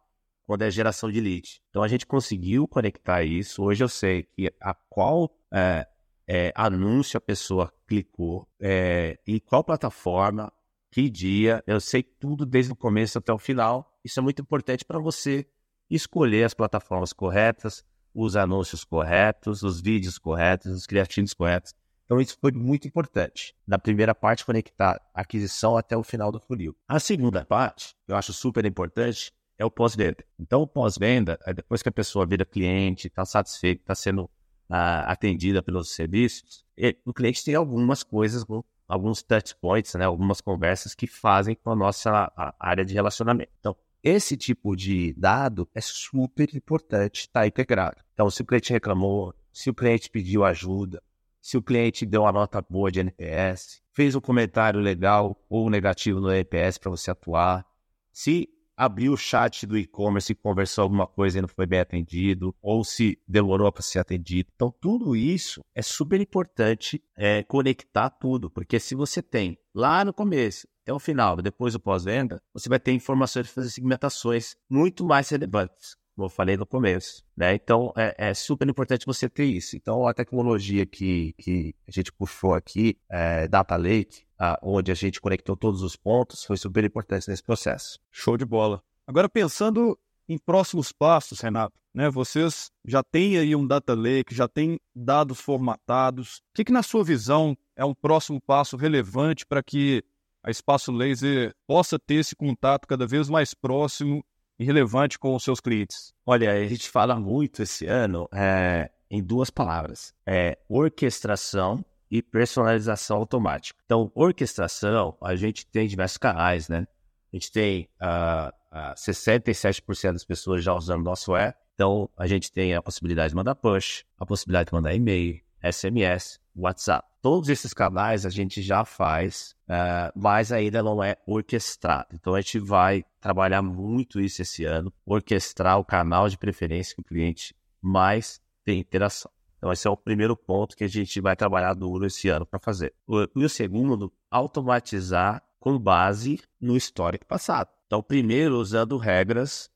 quando 0.47 0.63
é 0.63 0.71
geração 0.71 1.13
de 1.13 1.21
lead. 1.21 1.61
Então 1.69 1.83
a 1.83 1.89
gente 1.89 2.07
conseguiu 2.07 2.67
conectar 2.67 3.23
isso. 3.23 3.63
Hoje 3.63 3.85
eu 3.85 3.89
sei 3.89 4.23
que 4.23 4.51
a 4.59 4.73
qual 4.89 5.31
é, 5.53 5.87
é, 6.27 6.53
anúncio 6.55 7.19
a 7.19 7.21
pessoa 7.21 7.73
clicou, 7.87 8.49
é, 8.61 9.19
em 9.27 9.39
qual 9.39 9.63
plataforma, 9.63 10.53
que 10.91 11.11
dia, 11.11 11.63
eu 11.67 11.81
sei 11.81 12.03
tudo 12.03 12.47
desde 12.47 12.73
o 12.73 12.77
começo 12.77 13.19
até 13.19 13.33
o 13.33 13.39
final. 13.39 13.99
Isso 14.05 14.21
é 14.21 14.23
muito 14.23 14.41
importante 14.41 14.85
para 14.85 14.99
você 14.99 15.47
escolher 15.91 16.45
as 16.45 16.55
plataformas 16.55 17.13
corretas, 17.13 17.85
os 18.15 18.37
anúncios 18.37 18.85
corretos, 18.85 19.63
os 19.63 19.81
vídeos 19.81 20.19
corretos, 20.19 20.73
os 20.73 20.87
criativos 20.87 21.35
corretos. 21.35 21.75
Então, 22.05 22.21
isso 22.21 22.37
foi 22.41 22.53
muito 22.53 22.87
importante. 22.87 23.55
Na 23.67 23.79
primeira 23.79 24.15
parte, 24.15 24.45
conectar 24.45 25.01
a 25.15 25.23
aquisição 25.23 25.77
até 25.77 25.97
o 25.97 26.03
final 26.03 26.31
do 26.31 26.39
funil. 26.39 26.77
A 26.87 27.01
segunda 27.01 27.45
parte, 27.45 27.97
eu 28.07 28.15
acho 28.15 28.33
super 28.33 28.65
importante, 28.65 29.33
é 29.59 29.65
o 29.65 29.71
pós-venda. 29.71 30.25
Então, 30.39 30.63
o 30.63 30.67
pós-venda, 30.67 31.39
é 31.47 31.55
depois 31.55 31.83
que 31.83 31.89
a 31.89 31.93
pessoa 31.93 32.27
vira 32.27 32.45
cliente, 32.45 33.07
está 33.09 33.25
satisfeita, 33.25 33.83
está 33.83 33.95
sendo 33.95 34.31
atendida 34.69 35.63
pelos 35.63 35.91
serviços, 35.91 36.65
o 37.05 37.13
cliente 37.13 37.45
tem 37.45 37.55
algumas 37.55 38.03
coisas, 38.03 38.45
alguns 38.89 39.23
touch 39.23 39.55
points, 39.57 39.95
né, 39.95 40.05
algumas 40.05 40.41
conversas 40.41 40.95
que 40.95 41.07
fazem 41.07 41.55
com 41.55 41.71
a 41.71 41.77
nossa 41.77 42.33
a 42.37 42.55
área 42.59 42.85
de 42.85 42.95
relacionamento. 42.95 43.51
Então, 43.61 43.77
esse 44.03 44.37
tipo 44.37 44.77
de 44.77 45.15
dado 45.15 45.69
é 45.75 45.81
super 45.81 46.55
importante 46.55 47.21
estar 47.21 47.41
tá 47.41 47.47
integrado. 47.47 48.03
Então, 48.13 48.29
se 48.29 48.43
o 48.43 48.45
cliente 48.45 48.73
reclamou, 48.73 49.35
se 49.53 49.71
o 49.71 49.75
cliente 49.75 50.11
pediu 50.11 50.45
ajuda, 50.45 51.03
se 51.41 51.57
o 51.57 51.63
cliente 51.63 52.05
deu 52.05 52.23
uma 52.23 52.33
nota 52.33 52.61
boa 52.69 52.91
de 52.91 53.01
NPS, 53.01 53.83
fez 53.93 54.15
um 54.15 54.21
comentário 54.21 54.81
legal 54.81 55.39
ou 55.49 55.71
negativo 55.71 56.21
no 56.21 56.31
NPS 56.31 56.79
para 56.79 56.91
você 56.91 57.11
atuar, 57.11 57.67
se 58.13 58.49
abriu 58.77 59.13
o 59.13 59.17
chat 59.17 59.67
do 59.67 59.79
e-commerce 59.79 60.33
e 60.33 60.35
conversou 60.35 60.83
alguma 60.83 61.07
coisa 61.07 61.39
e 61.39 61.41
não 61.41 61.49
foi 61.49 61.67
bem 61.67 61.81
atendido, 61.81 62.55
ou 62.61 62.85
se 62.85 63.19
demorou 63.27 63.71
para 63.71 63.83
ser 63.83 63.99
atendido. 63.99 64.51
Então, 64.55 64.75
tudo 64.81 65.15
isso 65.15 65.61
é 65.75 65.83
super 65.83 66.21
importante 66.21 67.03
é, 67.17 67.43
conectar 67.43 68.11
tudo, 68.11 68.51
porque 68.51 68.79
se 68.79 68.95
você 68.95 69.23
tem 69.23 69.59
lá 69.75 70.05
no 70.05 70.13
começo 70.13 70.67
até 70.83 70.93
o 70.93 70.99
final, 70.99 71.37
depois 71.37 71.73
do 71.73 71.81
pós-venda, 71.81 72.43
você 72.53 72.69
vai 72.69 72.79
ter 72.79 72.93
informações 72.93 73.47
de 73.47 73.53
fazer 73.53 73.71
segmentações 73.71 74.57
muito 74.69 75.05
mais 75.05 75.29
relevantes 75.29 75.97
como 76.15 76.27
eu 76.27 76.31
falei 76.31 76.57
no 76.57 76.65
começo, 76.65 77.25
né? 77.37 77.55
Então, 77.55 77.93
é, 77.97 78.15
é, 78.17 78.35
super 78.35 78.69
importante 78.69 79.05
você 79.05 79.29
ter 79.29 79.47
isso. 79.47 79.77
Então, 79.77 80.07
a 80.07 80.15
tecnologia 80.15 80.87
que, 80.87 81.35
que 81.37 81.75
a 81.89 81.91
gente 81.91 82.13
puxou 82.13 82.55
aqui, 82.55 82.97
é, 83.11 83.49
Data 83.49 83.77
Lake, 83.77 84.25
a, 84.45 84.59
onde 84.63 84.93
a 84.93 84.95
gente 84.95 85.21
conectou 85.21 85.57
todos 85.57 85.83
os 85.83 85.97
pontos, 85.97 86.45
foi 86.45 86.57
super 86.57 86.85
importante 86.85 87.29
nesse 87.29 87.43
processo. 87.43 87.99
Show 88.11 88.37
de 88.37 88.45
bola. 88.45 88.83
Agora, 89.07 89.29
pensando 89.29 89.99
em 90.29 90.39
próximos 90.39 90.93
passos, 90.93 91.41
Renato, 91.41 91.75
né? 91.95 92.11
Vocês 92.11 92.71
já 92.85 93.03
têm 93.03 93.39
aí 93.39 93.55
um 93.55 93.67
Data 93.67 93.95
Lake, 93.95 94.35
já 94.35 94.49
têm 94.49 94.81
dados 94.95 95.41
formatados. 95.41 96.39
O 96.39 96.41
que, 96.55 96.65
que 96.65 96.73
na 96.73 96.83
sua 96.83 97.05
visão, 97.05 97.57
é 97.77 97.85
um 97.85 97.95
próximo 97.95 98.41
passo 98.41 98.77
relevante 98.77 99.47
para 99.47 99.63
que 99.63 100.03
a 100.43 100.51
Espaço 100.51 100.93
Laser 100.93 101.55
possa 101.67 101.99
ter 101.99 102.17
esse 102.17 102.37
contato 102.37 102.87
cada 102.87 103.07
vez 103.07 103.29
mais 103.29 103.55
próximo 103.55 104.25
e 104.59 104.65
relevante 104.65 105.19
com 105.19 105.35
os 105.35 105.43
seus 105.43 105.61
clientes? 105.61 106.13
Olha, 106.27 106.53
a 106.53 106.67
gente 106.67 106.91
fala 106.91 107.19
muito 107.19 107.63
esse 107.63 107.87
ano 107.87 108.29
é, 108.33 108.91
em 109.11 109.23
duas 109.23 109.51
palavras: 109.51 110.13
é 110.27 110.59
orquestração 110.69 111.85
e 112.15 112.23
personalização 112.23 113.17
automática. 113.17 113.77
Então, 113.85 114.09
orquestração, 114.15 115.17
a 115.21 115.35
gente 115.35 115.67
tem 115.67 115.89
diversos 115.89 116.17
canais, 116.17 116.69
né? 116.69 116.87
A 117.33 117.37
gente 117.37 117.51
tem 117.51 117.89
uh, 118.01 118.51
uh, 118.71 118.95
67% 118.95 120.13
das 120.13 120.25
pessoas 120.25 120.63
já 120.63 120.73
usando 120.73 121.03
nosso 121.03 121.35
app. 121.35 121.59
Então, 121.75 122.09
a 122.17 122.29
gente 122.29 122.53
tem 122.53 122.73
a 122.73 122.81
possibilidade 122.81 123.31
de 123.31 123.35
mandar 123.35 123.57
push, 123.57 124.05
a 124.17 124.25
possibilidade 124.25 124.69
de 124.69 124.75
mandar 124.75 124.95
e-mail, 124.95 125.41
SMS, 125.61 126.39
WhatsApp. 126.55 127.05
Todos 127.21 127.49
esses 127.49 127.75
canais 127.75 128.25
a 128.25 128.31
gente 128.31 128.63
já 128.63 128.85
faz, 128.85 129.57
uh, 129.69 130.13
mas 130.15 130.53
ainda 130.53 130.85
não 130.85 131.03
é 131.03 131.17
orquestrado. 131.27 132.11
Então 132.13 132.33
a 132.33 132.41
gente 132.41 132.61
vai 132.61 133.05
trabalhar 133.21 133.61
muito 133.61 134.21
isso 134.21 134.41
esse 134.41 134.65
ano, 134.65 134.93
orquestrar 135.05 135.81
o 135.81 135.85
canal 135.85 136.29
de 136.29 136.39
preferência 136.39 136.95
que 136.95 137.01
o 137.01 137.05
cliente 137.05 137.57
mais 137.83 138.41
tem 138.65 138.79
interação. 138.79 139.33
Então 139.65 139.73
esse 139.73 139.89
é 139.89 139.91
o 139.91 139.97
primeiro 139.97 140.37
ponto 140.37 140.77
que 140.77 140.85
a 140.85 140.89
gente 140.89 141.23
vai 141.23 141.35
trabalhar 141.35 141.73
duro 141.73 142.05
esse 142.05 142.29
ano 142.29 142.45
para 142.45 142.61
fazer. 142.61 142.93
E 143.35 143.43
o 143.43 143.49
segundo, 143.49 144.13
automatizar 144.31 145.43
com 145.59 145.79
base 145.79 146.39
no 146.61 146.77
histórico 146.77 147.25
passado. 147.25 147.71
Então 147.87 148.03
primeiro 148.03 148.59
usando 148.59 148.99
regras 148.99 149.71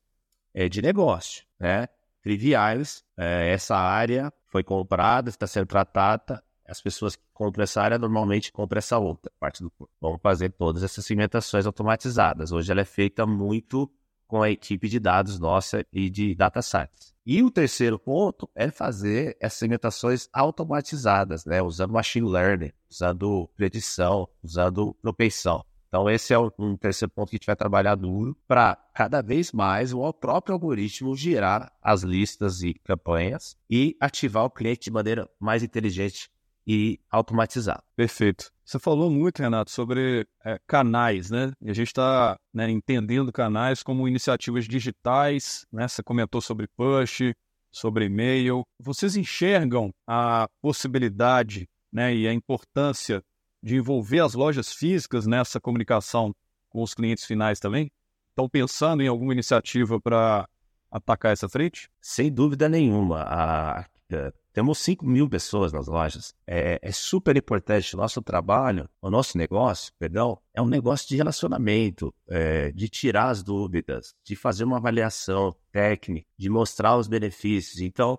é, 0.53 0.69
de 0.69 0.83
negócio, 0.83 1.47
né? 1.59 1.89
Triviais, 2.21 3.03
é, 3.17 3.51
essa 3.51 3.79
área 3.79 4.31
foi 4.49 4.63
comprada, 4.63 5.31
está 5.31 5.47
sendo 5.47 5.69
tratada, 5.69 6.45
as 6.67 6.83
pessoas 6.83 7.17
que 7.17 7.25
compram 7.33 7.65
essa 7.65 7.81
área 7.81 7.97
normalmente 7.97 8.53
compram 8.53 8.81
essa 8.81 8.99
outra 8.99 9.33
parte 9.41 9.63
do 9.63 9.71
corpo. 9.71 9.95
Vamos 9.99 10.21
fazer 10.21 10.51
todas 10.51 10.83
essas 10.83 11.07
segmentações 11.07 11.65
automatizadas. 11.65 12.53
Hoje 12.53 12.71
ela 12.71 12.83
é 12.83 12.85
feita 12.85 13.25
muito 13.25 13.91
com 14.27 14.43
a 14.43 14.51
equipe 14.51 14.87
de 14.87 15.01
dados 15.01 15.39
nossa 15.39 15.83
e 15.91 16.11
de 16.11 16.35
data 16.35 16.61
science. 16.61 17.15
E 17.31 17.43
o 17.43 17.51
terceiro 17.51 17.99
ponto 17.99 18.49
é 18.55 18.71
fazer 18.71 19.37
essas 19.39 19.59
segmentações 19.59 20.31
automatizadas, 20.33 21.45
né? 21.45 21.61
usando 21.61 21.93
machine 21.93 22.27
learning, 22.27 22.73
usando 22.91 23.47
predição, 23.55 24.27
usando 24.43 24.95
propensão. 24.95 25.63
Então, 25.89 26.09
esse 26.09 26.33
é 26.33 26.39
um 26.39 26.75
terceiro 26.75 27.13
ponto 27.13 27.29
que 27.29 27.37
a 27.37 27.39
gente 27.39 27.47
vai 27.47 27.55
trabalhar 27.55 27.97
duro 27.97 28.35
para 28.49 28.77
cada 28.95 29.21
vez 29.21 29.53
mais 29.53 29.93
o 29.93 30.11
próprio 30.11 30.55
algoritmo 30.55 31.15
girar 31.15 31.71
as 31.83 32.03
listas 32.03 32.63
e 32.63 32.73
campanhas 32.73 33.59
e 33.69 33.95
ativar 34.01 34.47
o 34.47 34.51
cliente 34.51 34.85
de 34.85 34.91
maneira 34.91 35.29
mais 35.39 35.63
inteligente 35.63 36.31
e 36.69 37.01
automatizado. 37.11 37.83
Perfeito. 37.97 38.51
Você 38.63 38.79
falou 38.79 39.09
muito, 39.09 39.41
Renato, 39.41 39.71
sobre 39.71 40.27
é, 40.45 40.61
canais, 40.67 41.31
né? 41.31 41.51
E 41.63 41.71
a 41.71 41.73
gente 41.73 41.87
está 41.87 42.37
né, 42.53 42.71
entendendo 42.71 43.33
canais 43.33 43.83
como 43.83 44.07
iniciativas 44.07 44.67
digitais, 44.67 45.65
né? 45.73 45.89
Você 45.89 46.03
comentou 46.03 46.43
sobre 46.43 46.69
push, 46.77 47.33
sobre 47.73 48.05
e-mail. 48.05 48.65
Vocês 48.79 49.17
enxergam 49.17 49.91
a 50.07 50.47
possibilidade 50.61 51.67
né, 51.91 52.15
e 52.15 52.29
a 52.29 52.35
importância 52.35 53.23
de 53.63 53.77
envolver 53.77 54.21
as 54.21 54.35
lojas 54.35 54.71
físicas 54.71 55.27
nessa 55.27 55.59
comunicação 55.59 56.35
com 56.69 56.83
os 56.83 56.93
clientes 56.93 57.25
finais 57.25 57.59
também? 57.59 57.91
Estão 58.29 58.47
pensando 58.47 59.03
em 59.03 59.09
alguma 59.09 59.33
iniciativa 59.33 59.99
para 59.99 60.47
atacar 60.91 61.33
essa 61.33 61.49
frente? 61.49 61.89
Sem 61.99 62.31
dúvida 62.31 62.69
nenhuma. 62.69 63.23
A, 63.23 63.87
a, 64.15 64.33
temos 64.53 64.79
5 64.79 65.07
mil 65.07 65.29
pessoas 65.29 65.73
nas 65.73 65.87
lojas. 65.87 66.35
É, 66.47 66.79
é, 66.83 66.91
super 66.93 67.37
importante. 67.37 67.97
Nosso 67.97 68.21
trabalho, 68.21 68.89
o 69.01 69.11
nosso 69.11 69.39
negócio, 69.39 69.93
perdão, 69.99 70.41
é 70.53 70.61
um 70.61 70.67
negócio 70.67 71.09
de 71.09 71.17
relacionamento, 71.17 72.13
é, 72.29 72.73
de 72.73 72.89
tirar 72.89 73.29
as 73.29 73.43
dúvidas, 73.43 74.15
de 74.25 74.35
fazer 74.35 74.65
uma 74.65 74.79
avaliação 74.79 75.55
técnica, 75.71 76.27
de 76.37 76.51
mostrar 76.51 76.97
os 76.97 77.07
benefícios. 77.07 77.81
Então, 77.81 78.19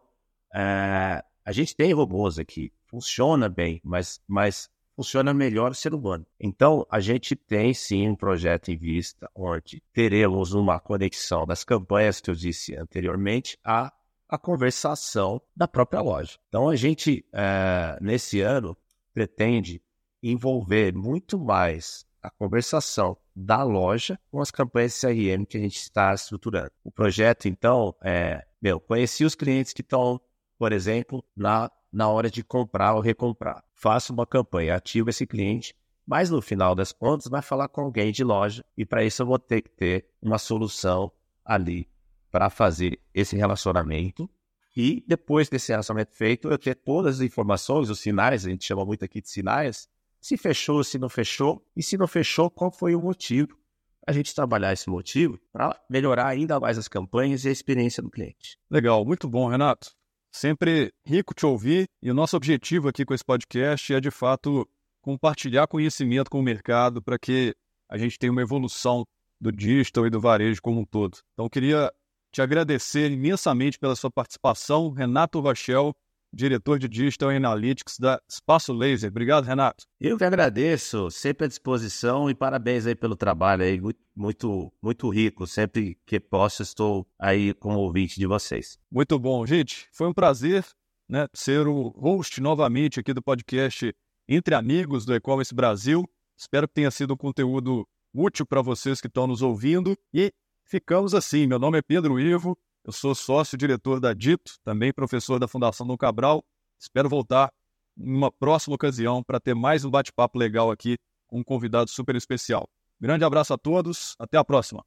é, 0.55 1.23
a 1.43 1.51
gente 1.51 1.75
tem 1.75 1.91
robôs 1.91 2.39
aqui, 2.39 2.71
funciona 2.87 3.49
bem, 3.49 3.81
mas, 3.83 4.21
mas 4.27 4.69
funciona 4.95 5.33
melhor 5.33 5.71
o 5.71 5.75
ser 5.75 5.93
humano. 5.93 6.25
Então, 6.39 6.85
a 6.89 6.99
gente 6.99 7.35
tem 7.35 7.73
sim 7.73 8.07
um 8.07 8.15
projeto 8.15 8.69
em 8.69 8.77
vista 8.77 9.29
onde 9.35 9.81
teremos 9.93 10.53
uma 10.53 10.79
conexão 10.79 11.45
das 11.45 11.63
campanhas 11.63 12.21
que 12.21 12.29
eu 12.29 12.35
disse 12.35 12.75
anteriormente 12.75 13.57
a 13.63 13.91
a 14.29 14.37
conversação 14.37 15.41
da 15.55 15.67
própria 15.67 16.01
loja. 16.01 16.37
Então, 16.47 16.69
a 16.69 16.75
gente, 16.75 17.25
é, 17.33 17.97
nesse 17.99 18.41
ano, 18.41 18.77
pretende 19.11 19.81
envolver 20.21 20.93
muito 20.93 21.39
mais 21.39 22.05
a 22.21 22.29
conversação 22.29 23.17
da 23.35 23.63
loja 23.63 24.19
com 24.29 24.39
as 24.39 24.51
campanhas 24.51 24.99
CRM 24.99 25.45
que 25.47 25.57
a 25.57 25.61
gente 25.61 25.77
está 25.77 26.13
estruturando. 26.13 26.71
O 26.83 26.91
projeto, 26.91 27.47
então, 27.47 27.95
é, 28.03 28.45
meu, 28.61 28.79
conheci 28.79 29.25
os 29.25 29.33
clientes 29.33 29.73
que 29.73 29.81
estão, 29.81 30.21
por 30.59 30.71
exemplo, 30.71 31.23
na, 31.35 31.71
na 31.91 32.07
hora 32.07 32.29
de 32.29 32.43
comprar 32.43 32.93
ou 32.93 33.01
recomprar. 33.01 33.63
Faço 33.73 34.13
uma 34.13 34.27
campanha, 34.27 34.75
ativo 34.75 35.09
esse 35.09 35.25
cliente, 35.25 35.73
mas 36.05 36.29
no 36.29 36.41
final 36.41 36.75
das 36.75 36.91
contas 36.91 37.27
vai 37.27 37.41
falar 37.41 37.67
com 37.69 37.81
alguém 37.81 38.11
de 38.11 38.23
loja 38.23 38.63
e 38.77 38.85
para 38.85 39.03
isso 39.03 39.21
eu 39.21 39.27
vou 39.27 39.39
ter 39.39 39.61
que 39.61 39.69
ter 39.69 40.05
uma 40.21 40.37
solução 40.37 41.11
ali 41.45 41.87
para 42.31 42.49
fazer 42.49 42.99
esse 43.13 43.35
relacionamento. 43.35 44.29
E 44.75 45.03
depois 45.07 45.49
desse 45.49 45.71
relacionamento 45.71 46.15
feito, 46.15 46.49
eu 46.49 46.57
ter 46.57 46.75
todas 46.75 47.15
as 47.15 47.21
informações, 47.21 47.89
os 47.89 47.99
sinais, 47.99 48.45
a 48.45 48.49
gente 48.49 48.65
chama 48.65 48.85
muito 48.85 49.03
aqui 49.03 49.19
de 49.21 49.29
sinais, 49.29 49.89
se 50.21 50.37
fechou, 50.37 50.83
se 50.83 50.97
não 50.97 51.09
fechou, 51.09 51.65
e 51.75 51.81
se 51.81 51.97
não 51.97 52.07
fechou, 52.07 52.49
qual 52.49 52.71
foi 52.71 52.95
o 52.95 53.01
motivo. 53.01 53.57
A 54.05 54.11
gente 54.11 54.33
trabalhar 54.33 54.73
esse 54.73 54.89
motivo 54.89 55.39
para 55.51 55.79
melhorar 55.89 56.27
ainda 56.27 56.59
mais 56.59 56.77
as 56.77 56.87
campanhas 56.87 57.45
e 57.45 57.49
a 57.49 57.51
experiência 57.51 58.01
do 58.01 58.09
cliente. 58.09 58.57
Legal, 58.69 59.03
muito 59.05 59.27
bom, 59.27 59.47
Renato. 59.47 59.91
Sempre 60.31 60.93
rico 61.05 61.33
te 61.33 61.45
ouvir 61.45 61.85
e 62.01 62.09
o 62.09 62.13
nosso 62.13 62.37
objetivo 62.37 62.87
aqui 62.87 63.03
com 63.03 63.13
esse 63.13 63.25
podcast 63.25 63.93
é 63.93 63.99
de 63.99 64.11
fato 64.11 64.67
compartilhar 65.01 65.67
conhecimento 65.67 66.29
com 66.29 66.39
o 66.39 66.43
mercado 66.43 67.01
para 67.01 67.17
que 67.17 67.55
a 67.89 67.97
gente 67.97 68.19
tenha 68.19 68.31
uma 68.31 68.41
evolução 68.41 69.05
do 69.41 69.51
digital 69.51 70.05
e 70.05 70.09
do 70.09 70.19
varejo 70.19 70.61
como 70.61 70.81
um 70.81 70.85
todo. 70.85 71.17
Então, 71.33 71.49
queria 71.49 71.91
te 72.31 72.41
agradecer 72.41 73.11
imensamente 73.11 73.79
pela 73.79 73.95
sua 73.95 74.11
participação. 74.11 74.89
Renato 74.91 75.39
Rochel, 75.39 75.95
diretor 76.31 76.77
de 76.77 76.87
Digital 76.87 77.29
Analytics 77.29 77.97
da 77.99 78.21
Espaço 78.29 78.71
Laser. 78.71 79.09
Obrigado, 79.09 79.45
Renato. 79.45 79.85
Eu 79.99 80.17
que 80.17 80.23
agradeço, 80.23 81.09
sempre 81.09 81.45
à 81.45 81.47
disposição 81.47 82.29
e 82.29 82.35
parabéns 82.35 82.85
aí 82.85 82.95
pelo 82.95 83.15
trabalho 83.15 83.63
aí, 83.63 83.81
muito, 84.15 84.71
muito 84.81 85.09
rico. 85.09 85.47
Sempre 85.47 85.97
que 86.05 86.19
posso, 86.19 86.61
estou 86.61 87.07
aí 87.17 87.53
como 87.53 87.79
ouvinte 87.79 88.19
de 88.19 88.27
vocês. 88.27 88.77
Muito 88.91 89.17
bom, 89.17 89.45
gente. 89.45 89.87
Foi 89.91 90.07
um 90.07 90.13
prazer 90.13 90.65
né, 91.09 91.27
ser 91.33 91.67
o 91.67 91.89
host 91.89 92.39
novamente 92.39 92.99
aqui 92.99 93.13
do 93.13 93.21
podcast 93.21 93.93
Entre 94.27 94.53
Amigos 94.53 95.05
do 95.05 95.15
E-Commerce 95.15 95.53
Brasil. 95.53 96.07
Espero 96.37 96.67
que 96.67 96.75
tenha 96.75 96.91
sido 96.91 97.15
um 97.15 97.17
conteúdo 97.17 97.87
útil 98.13 98.45
para 98.45 98.61
vocês 98.61 99.01
que 99.01 99.07
estão 99.07 99.27
nos 99.27 99.41
ouvindo 99.41 99.97
e 100.13 100.31
ficamos 100.69 101.15
assim. 101.15 101.47
Meu 101.47 101.59
nome 101.59 101.79
é 101.79 101.81
Pedro 101.81 102.19
Ivo, 102.19 102.57
eu 102.85 102.93
sou 102.93 103.15
sócio-diretor 103.15 103.99
da 103.99 104.13
Dito, 104.13 104.53
também 104.63 104.93
professor 104.93 105.39
da 105.39 105.47
Fundação 105.47 105.85
Dom 105.85 105.97
Cabral. 105.97 106.45
Espero 106.79 107.09
voltar 107.09 107.51
em 107.97 108.15
uma 108.15 108.31
próxima 108.31 108.75
ocasião 108.75 109.23
para 109.23 109.39
ter 109.39 109.55
mais 109.55 109.83
um 109.83 109.89
bate-papo 109.89 110.37
legal 110.37 110.71
aqui 110.71 110.97
com 111.27 111.39
um 111.39 111.43
convidado 111.43 111.89
super 111.89 112.15
especial. 112.15 112.69
Grande 113.01 113.25
abraço 113.25 113.53
a 113.53 113.57
todos, 113.57 114.15
até 114.19 114.37
a 114.37 114.43
próxima. 114.43 114.85